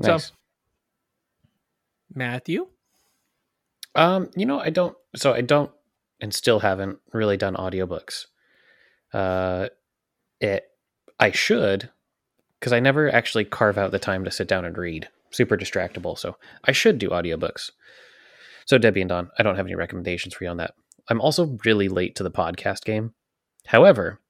[0.00, 0.26] Nice.
[0.26, 0.32] So-
[2.12, 2.66] matthew
[3.94, 4.96] Um, you know, I don't.
[5.16, 5.70] So I don't,
[6.20, 8.26] and still haven't really done audiobooks.
[9.12, 9.68] Uh,
[10.40, 10.64] it.
[11.18, 11.90] I should,
[12.58, 15.08] because I never actually carve out the time to sit down and read.
[15.30, 16.18] Super distractible.
[16.18, 17.70] So I should do audiobooks.
[18.64, 20.74] So Debbie and Don, I don't have any recommendations for you on that.
[21.08, 23.12] I'm also really late to the podcast game.
[23.66, 24.20] However,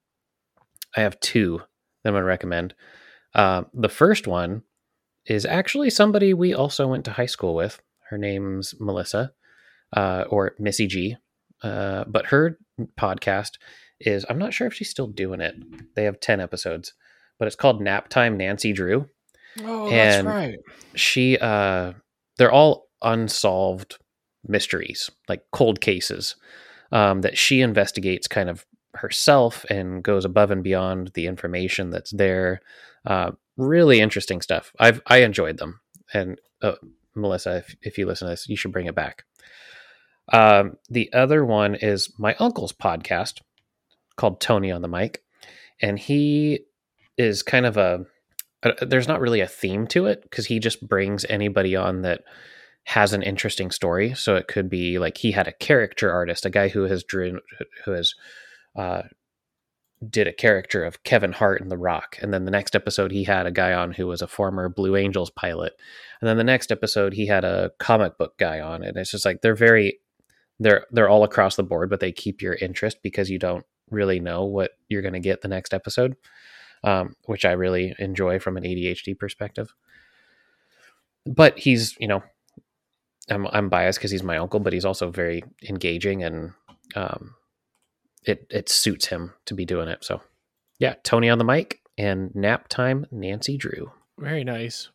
[0.96, 1.58] I have two
[2.02, 2.74] that I'm going to recommend.
[3.34, 4.62] Uh, the first one
[5.26, 7.80] is actually somebody we also went to high school with.
[8.08, 9.32] Her name's Melissa
[9.94, 11.16] uh, or Missy G.
[11.62, 12.58] Uh, but her
[12.98, 13.58] podcast
[14.00, 15.54] is, I'm not sure if she's still doing it.
[15.94, 16.94] They have 10 episodes,
[17.38, 19.08] but it's called Nap Time Nancy Drew.
[19.62, 20.58] Oh, And- that's right.
[20.94, 21.92] She, uh,
[22.36, 23.98] they're all unsolved
[24.46, 26.36] mysteries, like cold cases
[26.92, 32.10] um, that she investigates kind of herself and goes above and beyond the information that's
[32.10, 32.60] there.
[33.06, 34.72] Uh, really interesting stuff.
[34.80, 35.80] I've I enjoyed them,
[36.12, 36.72] and uh,
[37.14, 39.24] Melissa, if, if you listen to this, you should bring it back.
[40.32, 43.40] Um, the other one is my uncle's podcast
[44.20, 45.22] called Tony on the Mic,
[45.80, 46.61] and he
[47.16, 48.04] is kind of a.
[48.62, 52.20] Uh, there's not really a theme to it because he just brings anybody on that
[52.85, 54.14] has an interesting story.
[54.14, 57.40] So it could be like he had a character artist, a guy who has drew,
[57.87, 58.14] who has
[58.76, 59.02] uh,
[60.06, 63.24] did a character of Kevin Hart in The Rock, and then the next episode he
[63.24, 65.72] had a guy on who was a former Blue Angels pilot,
[66.20, 69.24] and then the next episode he had a comic book guy on, and it's just
[69.24, 69.98] like they're very
[70.59, 74.20] they're they're all across the board, but they keep your interest because you don't really
[74.20, 76.16] know what you're going to get the next episode,
[76.85, 79.74] um, which I really enjoy from an ADHD perspective.
[81.26, 82.22] But he's you know
[83.29, 86.53] I'm I'm biased because he's my uncle, but he's also very engaging and
[86.96, 87.35] um,
[88.24, 90.05] it it suits him to be doing it.
[90.05, 90.20] So
[90.79, 93.92] yeah, Tony on the mic and nap time Nancy Drew.
[94.18, 94.88] very nice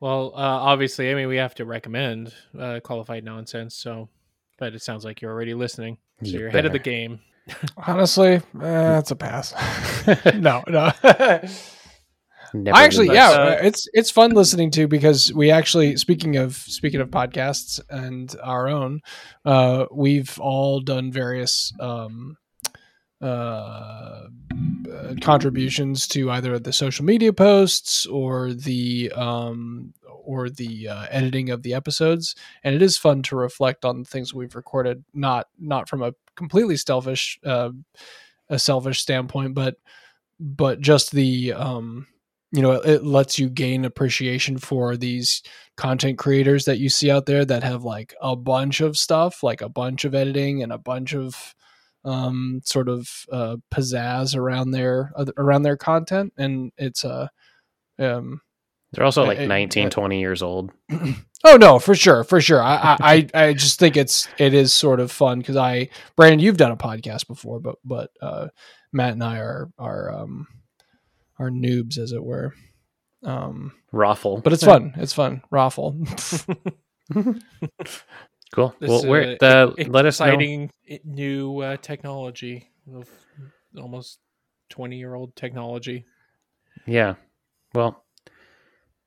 [0.00, 4.08] well uh, obviously i mean we have to recommend uh, qualified nonsense so
[4.58, 7.20] but it sounds like you're already listening so You you're ahead of the game
[7.76, 9.54] Honestly, eh, that's a pass.
[10.34, 10.92] no, no.
[12.54, 16.56] Never I actually, yeah, uh, it's it's fun listening to because we actually speaking of
[16.56, 19.00] speaking of podcasts and our own,
[19.44, 22.36] uh, we've all done various um,
[23.20, 24.28] uh,
[24.90, 29.92] uh, contributions to either the social media posts or the um,
[30.28, 34.04] or the uh, editing of the episodes, and it is fun to reflect on the
[34.04, 37.70] things we've recorded, not not from a completely selfish uh,
[38.50, 39.76] a selfish standpoint, but
[40.40, 42.06] but just the um,
[42.52, 45.42] you know it lets you gain appreciation for these
[45.76, 49.60] content creators that you see out there that have like a bunch of stuff like
[49.62, 51.54] a bunch of editing and a bunch of
[52.04, 57.26] um sort of uh pizzazz around their around their content and it's uh
[57.98, 58.40] um
[58.92, 60.72] They're also like I- I- 19, 20 years old.
[61.44, 64.72] oh no for sure for sure i i i I just think it's it is
[64.72, 68.48] sort of fun because i brandon you've done a podcast before but but uh
[68.92, 70.48] matt and i are are um
[71.38, 72.54] are noobs as it were
[73.22, 74.38] um Raffle.
[74.40, 75.96] but it's fun it's fun raffle
[78.52, 78.74] cool.
[78.80, 80.26] This, well, where uh, the let us know.
[80.26, 83.08] exciting i- new uh, technology of
[83.80, 84.18] almost
[84.70, 86.04] 20 year old technology
[86.86, 87.14] Yeah.
[87.74, 88.04] Well,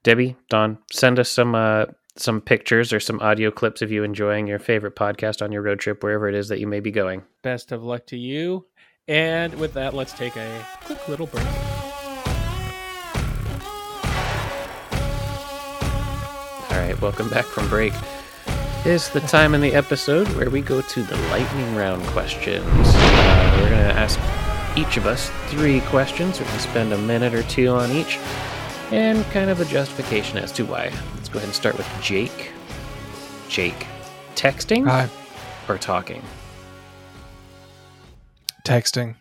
[0.03, 1.85] Debbie, Don, send us some uh
[2.17, 5.79] some pictures or some audio clips of you enjoying your favorite podcast on your road
[5.79, 7.23] trip wherever it is that you may be going.
[7.41, 8.65] best of luck to you
[9.07, 11.45] and with that let's take a quick little break
[16.69, 17.93] All right, welcome back from break.
[18.85, 22.65] It's the time in the episode where we go to the lightning round questions.
[22.67, 24.19] Uh, we're going to ask
[24.77, 26.39] each of us three questions.
[26.39, 28.17] We're going to spend a minute or two on each.
[28.91, 30.91] And kind of a justification as to why.
[31.15, 32.51] Let's go ahead and start with Jake.
[33.49, 33.87] Jake,
[34.35, 35.09] texting
[35.67, 36.21] or talking?
[38.63, 39.15] texting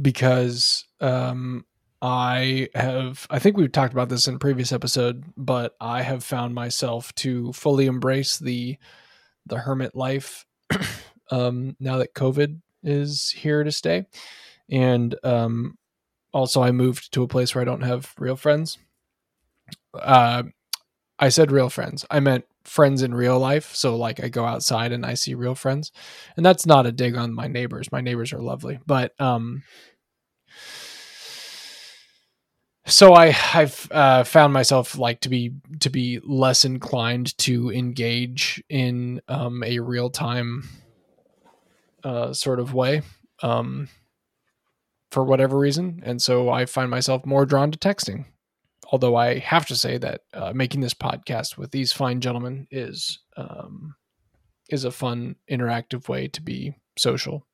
[0.00, 1.64] because um
[2.00, 6.24] I have I think we've talked about this in a previous episode, but I have
[6.24, 8.78] found myself to fully embrace the
[9.46, 10.46] the hermit life
[11.30, 14.06] um now that COVID is here to stay.
[14.68, 15.78] And um
[16.32, 18.78] also I moved to a place where I don't have real friends.
[19.94, 20.44] Uh
[21.18, 22.04] I said real friends.
[22.10, 23.74] I meant friends in real life.
[23.74, 25.92] So like I go outside and I see real friends.
[26.36, 27.92] And that's not a dig on my neighbors.
[27.92, 28.80] My neighbors are lovely.
[28.86, 29.62] But um
[32.86, 38.62] so I I've uh, found myself like to be to be less inclined to engage
[38.68, 40.68] in um, a real time
[42.04, 43.02] uh, sort of way
[43.42, 43.88] um,
[45.12, 48.24] for whatever reason, and so I find myself more drawn to texting.
[48.90, 53.20] Although I have to say that uh, making this podcast with these fine gentlemen is
[53.36, 53.94] um,
[54.70, 57.46] is a fun interactive way to be social.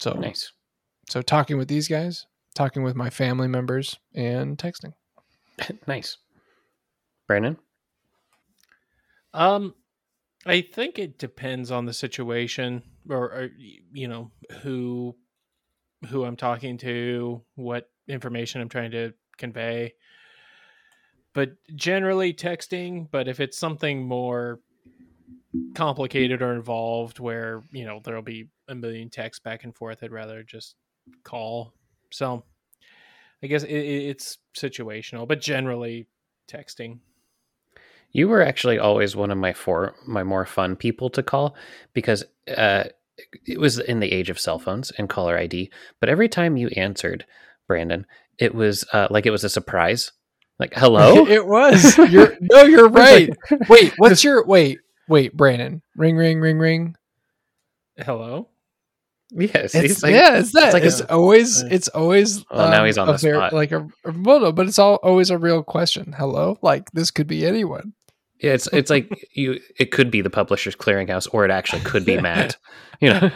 [0.00, 0.52] So Nice.
[1.08, 4.94] so talking with these guys, talking with my family members, and texting.
[5.86, 6.16] nice.
[7.26, 7.58] Brandon?
[9.34, 9.74] Um,
[10.46, 13.50] I think it depends on the situation, or, or
[13.92, 14.30] you know
[14.62, 15.16] who
[16.08, 19.94] who I'm talking to, what information I'm trying to convey.
[21.34, 23.10] But generally texting.
[23.10, 24.60] But if it's something more
[25.74, 30.12] complicated or involved, where you know there'll be a million texts back and forth, I'd
[30.12, 30.76] rather just
[31.24, 31.74] call.
[32.10, 32.44] So,
[33.42, 36.08] I guess it, it- it's situational, but generally
[36.48, 37.00] texting.
[38.12, 41.54] You were actually always one of my four my more fun people to call
[41.92, 42.24] because
[42.56, 42.84] uh,
[43.46, 45.70] it was in the age of cell phones and caller ID.
[46.00, 47.24] But every time you answered,
[47.68, 48.06] Brandon,
[48.38, 50.12] it was uh, like it was a surprise.
[50.58, 51.26] Like hello.
[51.28, 51.96] it was.
[51.98, 53.30] You're no, you're right.
[53.50, 54.78] Like- Wait, what's your wait?
[55.08, 55.82] Wait, Brandon.
[55.96, 56.96] Ring, ring, ring, ring.
[57.98, 58.48] Hello.
[59.30, 60.72] yes, It's, like, yeah, it's that.
[60.72, 61.62] like It's, a- always.
[61.62, 62.38] It's always.
[62.50, 63.52] um, now he's on the ver- spot.
[63.52, 66.14] Like a a- well, no, but it's all always a real question.
[66.16, 67.92] Hello, like this could be anyone.
[68.40, 69.60] Yeah, it's it's like you.
[69.78, 72.56] It could be the publisher's clearinghouse, or it actually could be Matt.
[73.00, 73.28] You know.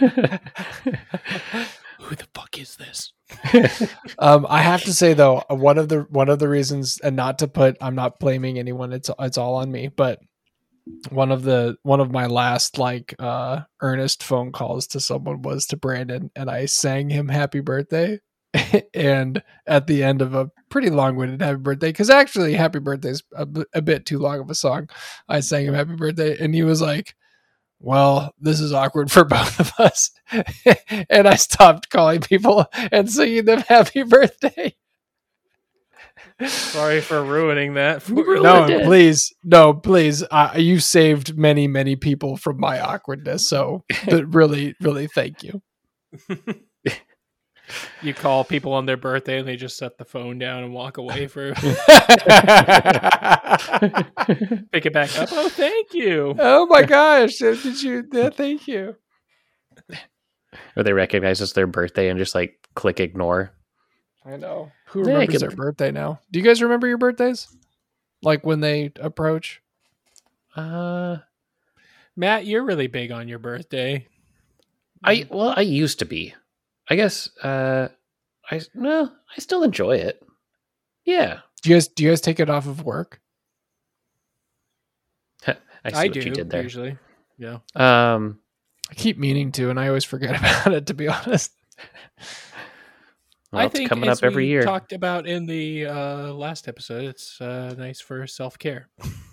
[2.00, 3.12] Who the fuck is this?
[4.18, 7.38] Um, I have to say though, one of the one of the reasons, and not
[7.38, 8.92] to put, I'm not blaming anyone.
[8.92, 9.88] It's it's all on me.
[9.88, 10.20] But
[11.10, 15.66] one of the one of my last like uh earnest phone calls to someone was
[15.66, 18.20] to Brandon, and I sang him happy birthday.
[18.94, 23.22] and at the end of a pretty long-winded happy birthday, because actually happy birthday is
[23.34, 24.88] a, b- a bit too long of a song.
[25.28, 27.14] I sang him happy birthday, and he was like,
[27.78, 30.10] well, this is awkward for both of us.
[31.10, 34.74] and I stopped calling people and singing them happy birthday.
[36.46, 38.06] Sorry for ruining that.
[38.08, 38.84] Ruined No, it.
[38.84, 40.22] please, no, please.
[40.30, 43.46] Uh, you saved many, many people from my awkwardness.
[43.46, 45.62] So, but really, really, thank you.
[48.02, 50.96] You call people on their birthday and they just set the phone down and walk
[50.98, 51.52] away for
[54.72, 55.28] pick it back up.
[55.32, 56.34] Oh, thank you.
[56.38, 57.36] oh my gosh!
[57.38, 58.04] Did you?
[58.12, 58.96] Yeah, thank you.
[60.76, 63.52] or they recognize it's their birthday and just like click ignore.
[64.24, 64.70] I know.
[64.86, 66.20] Who Yeah, remembers their birthday now?
[66.30, 67.48] Do you guys remember your birthdays?
[68.22, 69.62] Like when they approach?
[70.54, 71.18] Uh,
[72.16, 74.06] Matt, you're really big on your birthday.
[75.02, 76.34] I well, I used to be.
[76.90, 77.30] I guess.
[77.42, 77.88] Uh,
[78.50, 80.20] I no, I still enjoy it.
[81.04, 81.88] Yeah, Do you guys?
[81.88, 83.20] Do you guys take it off of work?
[85.46, 86.62] I see I, what do you did there.
[86.62, 86.98] usually.
[87.38, 87.58] Yeah.
[87.74, 88.40] Um,
[88.90, 90.86] I keep meaning to, and I always forget about it.
[90.88, 91.52] To be honest.
[93.52, 94.62] well, I it's think coming as up every we year.
[94.62, 97.04] Talked about in the uh, last episode.
[97.04, 98.88] It's uh, nice for self care.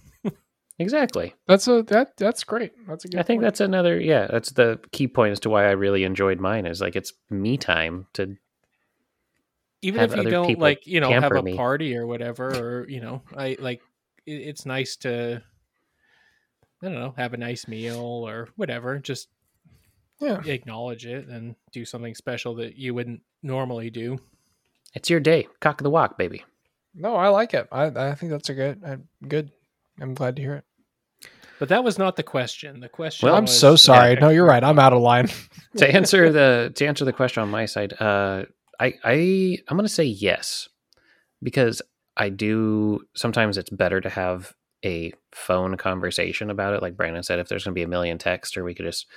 [0.80, 1.36] exactly.
[1.48, 2.74] That's a that that's great.
[2.88, 3.20] That's a good.
[3.20, 3.46] I think point.
[3.46, 4.00] that's another.
[4.00, 6.66] Yeah, that's the key point as to why I really enjoyed mine.
[6.66, 8.36] Is like it's me time to.
[9.84, 11.56] Even Have if you other don't like, you know, have a me.
[11.56, 13.82] party or whatever, or you know, I like.
[14.26, 15.42] It, it's nice to.
[16.82, 18.98] I don't know, have a nice meal or whatever.
[19.00, 19.30] Just
[20.20, 20.42] yeah.
[20.46, 24.20] acknowledge it and do something special that you wouldn't normally do.
[24.94, 26.44] It's your day, cock of the walk, baby.
[26.96, 27.68] No, I like it.
[27.72, 28.84] I I think that's a good.
[28.84, 28.98] I,
[29.28, 29.52] good.
[30.00, 30.64] I'm glad to hear it.
[31.60, 32.80] But that was not the question.
[32.80, 33.28] The question.
[33.28, 34.16] Well, I'm so sorry.
[34.16, 34.64] No, you're right.
[34.64, 35.30] I'm out of line.
[35.78, 38.46] to answer the to answer the question on my side, uh,
[38.80, 40.70] I I I'm gonna say yes
[41.42, 41.82] because
[42.16, 44.54] I do sometimes it's better to have
[44.86, 46.82] a phone conversation about it.
[46.82, 49.08] Like Brandon said, if there's gonna be a million texts, or we could just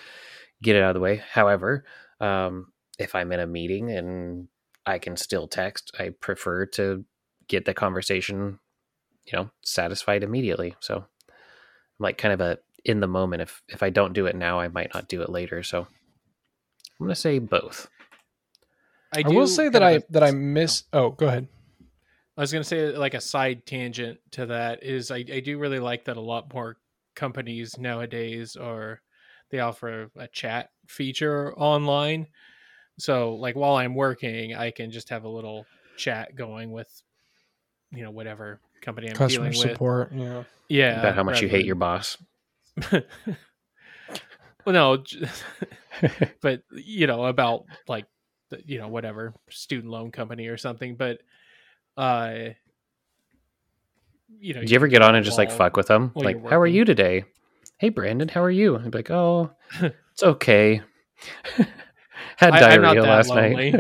[0.63, 1.23] get it out of the way.
[1.33, 1.85] However,
[2.21, 4.49] um, if I'm in a meeting and
[4.87, 7.05] I can still text, I prefer to
[7.49, 8.59] get the conversation,
[9.27, 10.77] you know, satisfied immediately.
[10.81, 11.05] So I'm
[12.01, 13.43] like kind of a in the moment.
[13.43, 15.63] If if I don't do it now, I might not do it later.
[15.63, 15.87] So
[16.99, 17.89] I'm gonna say both.
[19.13, 20.33] I, do will say that kind I that I oh.
[20.33, 20.85] miss.
[20.93, 21.49] Oh, go ahead.
[22.37, 25.59] I was going to say, like a side tangent to that is, I, I do
[25.59, 26.79] really like that a lot more
[27.15, 29.03] companies nowadays are
[29.51, 32.29] they offer a chat feature online.
[32.99, 35.67] So, like while I'm working, I can just have a little
[35.99, 36.89] chat going with,
[37.91, 40.13] you know, whatever company I'm Customer dealing support.
[40.13, 40.39] Yeah.
[40.39, 40.47] with.
[40.69, 42.17] Yeah, About how much you rather hate your boss.
[42.93, 43.03] well,
[44.67, 45.05] no,
[46.41, 48.07] but you know about like
[48.65, 50.95] you know whatever student loan company or something.
[50.97, 51.19] But
[51.97, 52.51] uh,
[54.39, 56.13] you know, Do you ever get on and just like fuck with them?
[56.15, 57.25] Like, how are you today?
[57.79, 58.77] Hey, Brandon, how are you?
[58.77, 59.51] I'd be like, oh,
[59.81, 60.83] it's okay.
[62.37, 63.75] Had I- I'm not diarrhea that last night.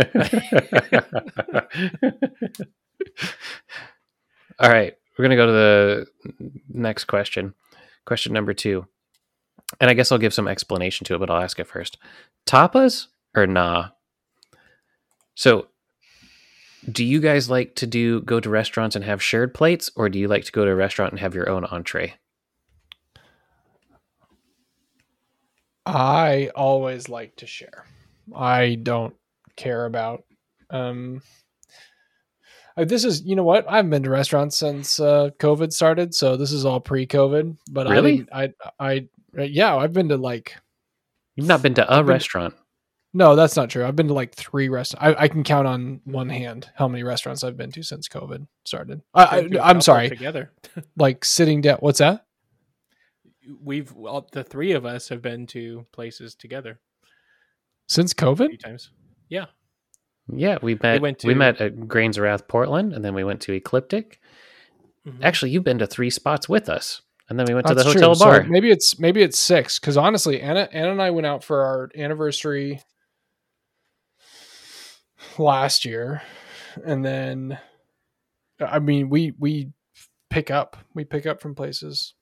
[4.61, 6.07] All right, we're gonna go to the
[6.69, 7.55] next question.
[8.05, 8.87] Question number two,
[9.81, 11.97] and I guess I'll give some explanation to it, but I'll ask it first.
[12.47, 13.89] Tapas or nah?
[15.35, 15.69] So,
[16.91, 20.19] do you guys like to do go to restaurants and have shared plates, or do
[20.19, 22.15] you like to go to a restaurant and have your own entree?
[25.87, 27.87] I always like to share.
[28.37, 29.15] I don't
[29.57, 30.25] care about
[30.69, 31.23] um
[32.77, 36.37] this is you know what I haven't been to restaurants since uh COVID started, so
[36.37, 37.57] this is all pre-COVID.
[37.71, 38.27] But Really?
[38.33, 39.09] I I I
[39.39, 40.57] uh, yeah I've been to like
[41.37, 42.55] You've not been to a I've been- restaurant.
[43.14, 43.85] no that's not true.
[43.85, 45.18] I've been to like three restaurants.
[45.18, 48.47] I, I can count on one hand how many restaurants I've been to since COVID
[48.64, 49.03] started.
[49.14, 50.53] I, I, i'm sorry, Together,
[50.97, 51.79] like sitting down.
[51.81, 52.25] What's that?
[53.62, 56.79] we've all, the three of us have been to places together
[57.89, 58.49] Since COVID?
[58.49, 58.91] few times.
[59.29, 59.47] Yeah,
[60.35, 61.01] Yeah, we met.
[61.01, 64.20] went we met at Grains of Wrath, Portland, and then we went to Ecliptic.
[65.07, 65.22] Mhm.
[65.24, 67.93] Actually, you've been to three spots with us, and then we went to That's the
[67.93, 68.01] true.
[68.03, 68.43] hotel So bar.
[68.45, 69.78] maybe it's maybe it's six.
[69.78, 72.83] Because honestly, Anna Anna and I went out for our anniversary
[75.39, 76.22] last year,
[76.85, 77.59] and then
[78.61, 79.72] I mean we we
[80.28, 82.14] pick up we pick up from places.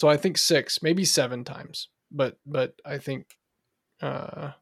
[0.00, 1.88] So I think six, maybe seven times.
[2.10, 3.36] But but I think
[4.02, 4.52] uh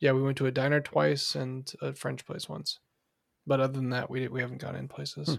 [0.00, 2.78] yeah, we went to a diner twice and a French place once.
[3.46, 5.28] But other than that, we we haven't gone in places.
[5.28, 5.34] Hmm.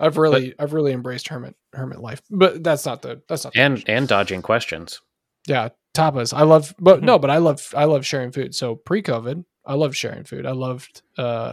[0.00, 2.22] I've really I've really embraced hermit hermit life.
[2.30, 3.94] But that's not the that's not the and question.
[3.94, 5.00] and dodging questions.
[5.46, 7.04] yeah tapas i love but Mhm.
[7.04, 10.52] no but i love i love sharing food so pre-covid i loved sharing food i
[10.52, 11.52] loved uh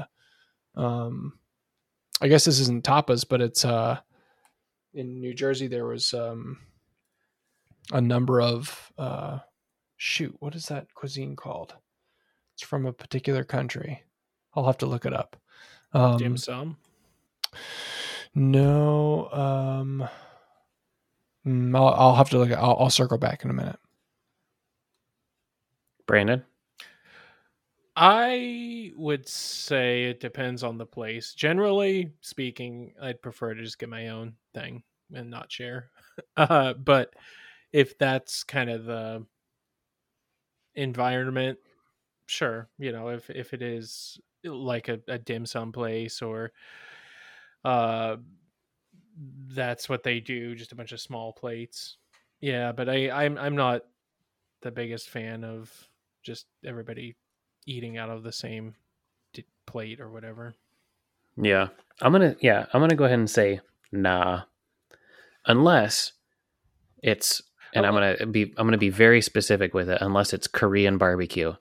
[0.76, 1.34] um
[2.22, 4.00] i guess this isn't tapas but it's uh
[4.94, 6.58] in new jersey there was um
[7.92, 9.40] a number of uh
[9.98, 11.76] shoot what is that cuisine called
[12.60, 14.04] it's from a particular country
[14.54, 15.38] i'll have to look it up
[15.94, 16.76] um dim sum.
[18.36, 20.08] no um
[21.48, 23.80] mm, I'll, I'll have to look at I'll, I'll circle back in a minute
[26.06, 26.44] Brandon,
[27.96, 31.36] I would say it depends on the place.
[31.36, 34.82] Generally speaking, I'd prefer to just get my own thing
[35.14, 35.92] and not share.
[36.36, 37.14] Uh, but
[37.72, 39.26] if that's kind of the
[40.76, 41.58] environment,
[42.30, 42.70] sure.
[42.78, 46.52] You know, if if it is like a, a dim sum place or
[47.66, 48.18] uh
[49.48, 51.98] that's what they do, just a bunch of small plates.
[52.40, 53.84] Yeah, but I I'm I'm not
[54.62, 55.72] the biggest fan of
[56.24, 57.16] just everybody
[57.66, 58.76] eating out of the same
[59.66, 60.56] plate or whatever.
[61.38, 61.70] yeah,
[62.02, 63.62] I'm gonna yeah, I'm gonna go ahead and say
[63.92, 64.44] nah,
[65.46, 66.14] unless
[67.04, 67.42] it's
[67.74, 70.00] and I'm Oh, gonna be I'm gonna be very specific with it.
[70.02, 71.54] Unless it's Korean barbecue,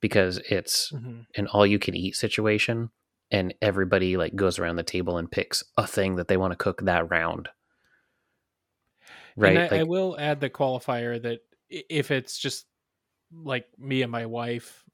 [0.00, 1.20] because it's Mm-hmm.
[1.36, 2.90] an all you can eat situation,
[3.30, 6.56] and everybody like goes around the table and picks a thing that they want to
[6.56, 7.48] cook that round.
[9.36, 12.66] Right, I, I will add the qualifier that if it's just
[13.32, 14.84] like me and my wife,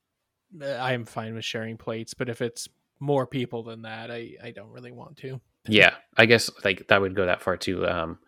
[0.61, 2.15] uh, I'm fine with sharing plates.
[2.15, 2.69] But if it's
[3.01, 5.41] more people than that, I I don't really want to.
[5.69, 8.19] yeah i guess like that would go that far too um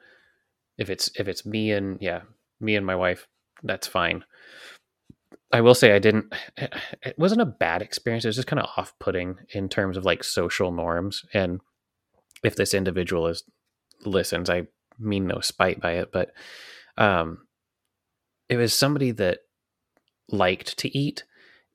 [0.79, 2.22] if it's if it's me and yeah
[2.61, 3.27] me and my wife
[3.62, 4.24] that's fine
[5.53, 8.24] i will say i didn't it wasn't a bad experience.
[8.24, 11.24] It was just kind of off-putting in terms of like social norms.
[11.32, 11.61] And
[12.42, 13.42] if this individual is
[14.05, 14.66] listens i
[14.99, 16.32] mean no spite by it but
[16.99, 17.47] um
[18.49, 19.40] it was somebody that
[20.28, 21.24] liked to eat.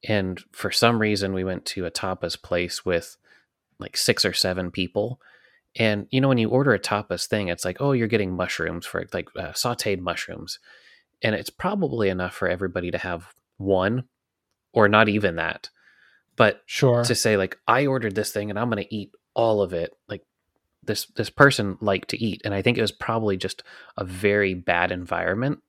[0.08, 3.18] And for some reason we went to a tapas place with
[3.80, 5.20] like six or seven people.
[5.78, 8.86] And you know, when you order a tapas thing, it's like, oh, you're getting mushrooms
[8.86, 10.60] for like uh, sauteed mushrooms,
[11.22, 14.06] and it's probably enough for everybody to have one,
[14.74, 15.70] or not even that.
[16.36, 19.62] But sure to say like, I ordered this thing and I'm going to eat all
[19.62, 20.24] of it, like,
[20.84, 23.64] this this person liked to eat, and I think it was probably just
[23.98, 25.60] a very bad environment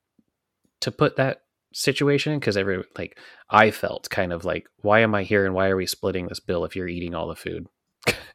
[0.81, 1.41] to put that
[1.73, 3.17] situation because every like
[3.49, 6.39] I felt kind of like why am I here and why are we splitting this
[6.39, 7.67] bill if you're eating all the food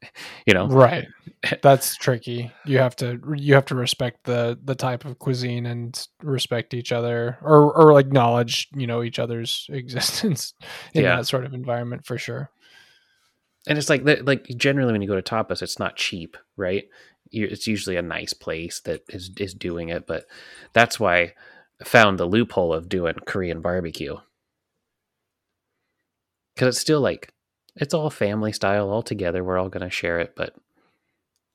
[0.47, 0.67] you know?
[0.67, 1.07] Right.
[1.63, 2.53] That's tricky.
[2.65, 6.93] You have to you have to respect the the type of cuisine and respect each
[6.93, 10.55] other or or acknowledge you know each other's existence
[10.95, 11.17] in Yeah.
[11.17, 12.51] that sort of environment for sure.
[13.67, 16.85] And it's like that like generally when you go to tapas it's not cheap right?
[17.31, 20.25] It's usually a nice place that is is doing it but
[20.73, 21.35] that's why
[21.81, 24.17] I found the loophole of doing korean barbecue.
[26.55, 27.33] Because it's still like
[27.81, 30.55] it's all family style all together we're all going to share it but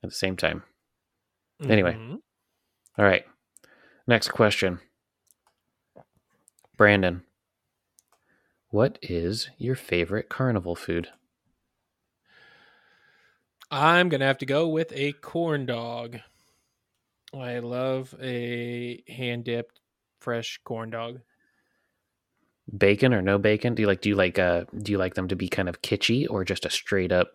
[0.03, 0.63] at the same time
[1.69, 1.93] Anyway.
[1.93, 2.19] Mhm.
[2.97, 3.25] all right
[4.07, 4.79] next question
[6.77, 7.23] brandon
[8.69, 11.09] what is your favorite carnival food
[13.71, 16.19] I'm gonna have to go with a corn dog.
[17.33, 19.79] I love a hand dipped
[20.19, 21.21] fresh corn dog.
[22.77, 25.27] Bacon or no bacon do you like do you like uh do you like them
[25.27, 27.33] to be kind of kitschy or just a straight up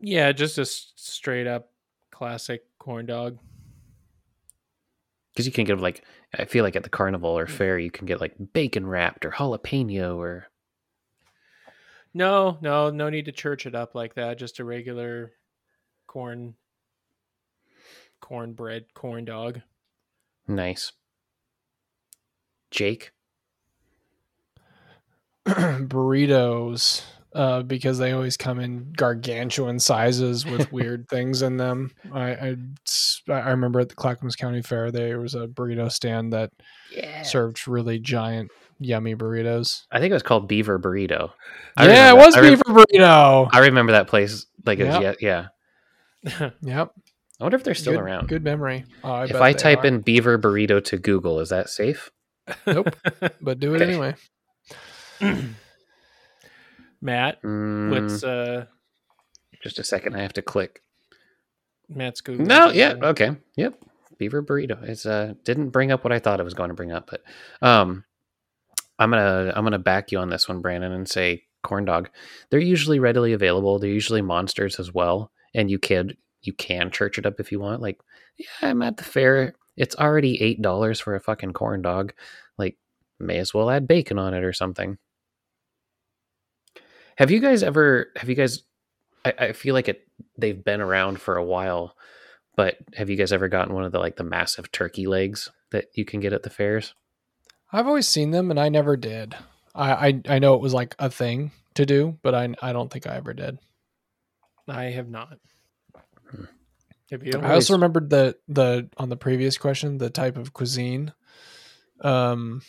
[0.00, 1.70] Yeah, just a straight up
[2.10, 3.38] classic corn dog.
[5.32, 6.04] because you can get like
[6.36, 9.30] i feel like at the carnival or fair you can get like bacon wrapped or
[9.30, 10.48] jalapeno or
[12.12, 14.38] No, no, no need to church it up like that.
[14.38, 15.32] Just a regular
[16.06, 16.54] corn
[18.20, 19.62] cornbread corn dog.
[20.48, 20.92] nice
[22.70, 23.12] jake
[25.88, 27.02] burritos
[27.34, 31.90] uh, because they always come in gargantuan sizes with weird things in them.
[32.12, 32.56] I, I
[33.32, 36.50] I remember at the Clackamas County Fair there was a burrito stand that
[36.94, 39.82] yeah served really giant, yummy burritos.
[39.92, 41.30] i think it was called beaver burrito
[41.76, 42.44] I yeah, it was that.
[42.44, 43.48] I, re- burrito.
[43.52, 45.16] I remember that place like it was, Yep.
[45.20, 45.48] yeah
[46.24, 46.92] yeah yep,
[47.40, 48.84] i wonder if they're still good, around Good memory.
[49.04, 52.10] Oh, I if bet i type are, in beaver burrito to google is that safe
[52.66, 52.96] Nope.
[53.42, 53.84] but do it Okay.
[53.90, 54.14] anyway.
[57.00, 58.66] Matt, Mm, what's uh
[59.62, 60.82] just a second i have to click
[61.88, 62.46] Matt's Google?
[62.46, 63.74] No, yeah, okay, yep.
[64.18, 64.82] Beaver burrito.
[64.82, 67.22] It's uh didn't bring up what I thought it was going to bring up, but
[67.62, 68.04] um,
[68.98, 72.10] I'm gonna I'm gonna back you on this one, Brandon, and say corn dog.
[72.50, 73.78] They're usually readily available.
[73.78, 76.12] They're usually monsters as well, and you can
[76.42, 77.80] you can church it up if you want.
[77.80, 78.00] Like,
[78.36, 79.54] yeah, I'm at the fair.
[79.76, 82.12] It's already eight dollars for a fucking corn dog.
[82.58, 82.76] Like,
[83.20, 84.98] may as well add bacon on it or something.
[87.18, 88.12] Have you guys ever?
[88.14, 88.62] Have you guys?
[89.24, 90.06] I, I feel like it.
[90.36, 91.96] They've been around for a while,
[92.54, 95.86] but have you guys ever gotten one of the like the massive turkey legs that
[95.94, 96.94] you can get at the fairs?
[97.72, 99.34] I've always seen them, and I never did.
[99.74, 102.88] I I, I know it was like a thing to do, but I I don't
[102.88, 103.58] think I ever did.
[104.68, 105.38] I have not.
[106.30, 106.44] Hmm.
[107.10, 107.32] Have you?
[107.42, 111.12] I also remembered the the on the previous question the type of cuisine,
[112.00, 112.62] um,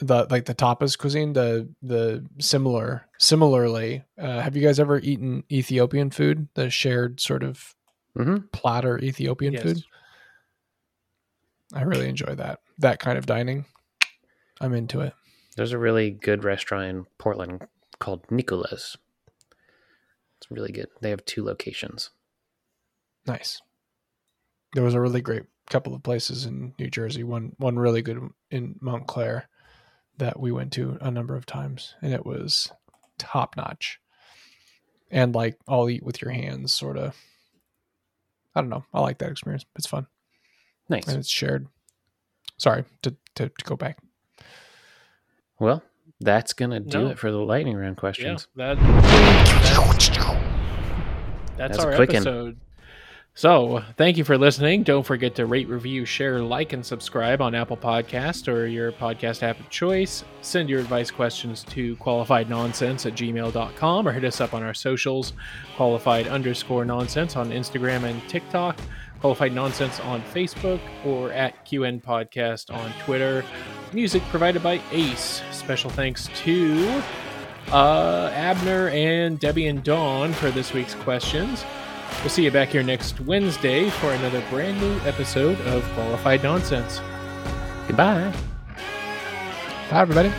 [0.00, 4.02] the like the tapas cuisine the the similar similarly.
[4.18, 6.48] Uh, have you guys ever eaten Ethiopian food?
[6.54, 7.74] The shared sort of
[8.18, 8.46] Mm-hmm.
[8.52, 9.62] platter Ethiopian Yes.
[9.62, 9.82] food.
[11.72, 13.66] I really enjoy that that kind of dining.
[14.60, 15.14] I'm into it.
[15.56, 17.66] There's a really good restaurant in Portland
[17.98, 18.96] called Nicola's.
[20.38, 20.88] It's really good.
[21.00, 22.10] They have two locations.
[23.26, 23.60] Nice.
[24.74, 27.22] There was a really great couple of places in New Jersey.
[27.22, 28.18] One one really good
[28.50, 29.48] in Montclair
[30.20, 32.70] that we went to a number of times, and it was
[33.18, 33.98] top notch.
[35.10, 37.16] And like all eat with your hands, sort of.
[38.54, 38.84] I don't know.
[38.94, 39.64] I like that experience.
[39.76, 40.06] It's fun
[40.88, 41.06] Nice.
[41.08, 41.66] and it's shared.
[42.58, 43.98] Sorry to to, to go back.
[45.58, 45.82] Well,
[46.20, 47.06] that's gonna do No.
[47.10, 48.46] it for the lightning round Yeah, questions.
[48.56, 50.18] that, that's, that's
[51.56, 52.16] That's a our quick one.
[52.16, 52.60] episode.
[53.40, 54.82] So, thank you for listening.
[54.82, 59.42] Don't forget to rate, review, share, like, and subscribe on Apple Podcast or your podcast
[59.42, 60.24] app of choice.
[60.42, 65.32] Send your advice questions to qualifiednonsense at gmail.com or hit us up on our socials,
[65.74, 68.78] qualified underscore nonsense on Instagram and TikTok,
[69.20, 73.42] qualified nonsense on Facebook, or at QN Podcast on Twitter.
[73.94, 75.40] Music provided by Ace.
[75.50, 77.02] Special thanks to
[77.72, 81.64] uh, Abner and Debbie and Dawn for this week's questions.
[82.20, 87.00] We'll see you back here next Wednesday for another brand new episode of Qualified Nonsense.
[87.86, 88.32] Goodbye.
[89.90, 90.30] Bye, everybody.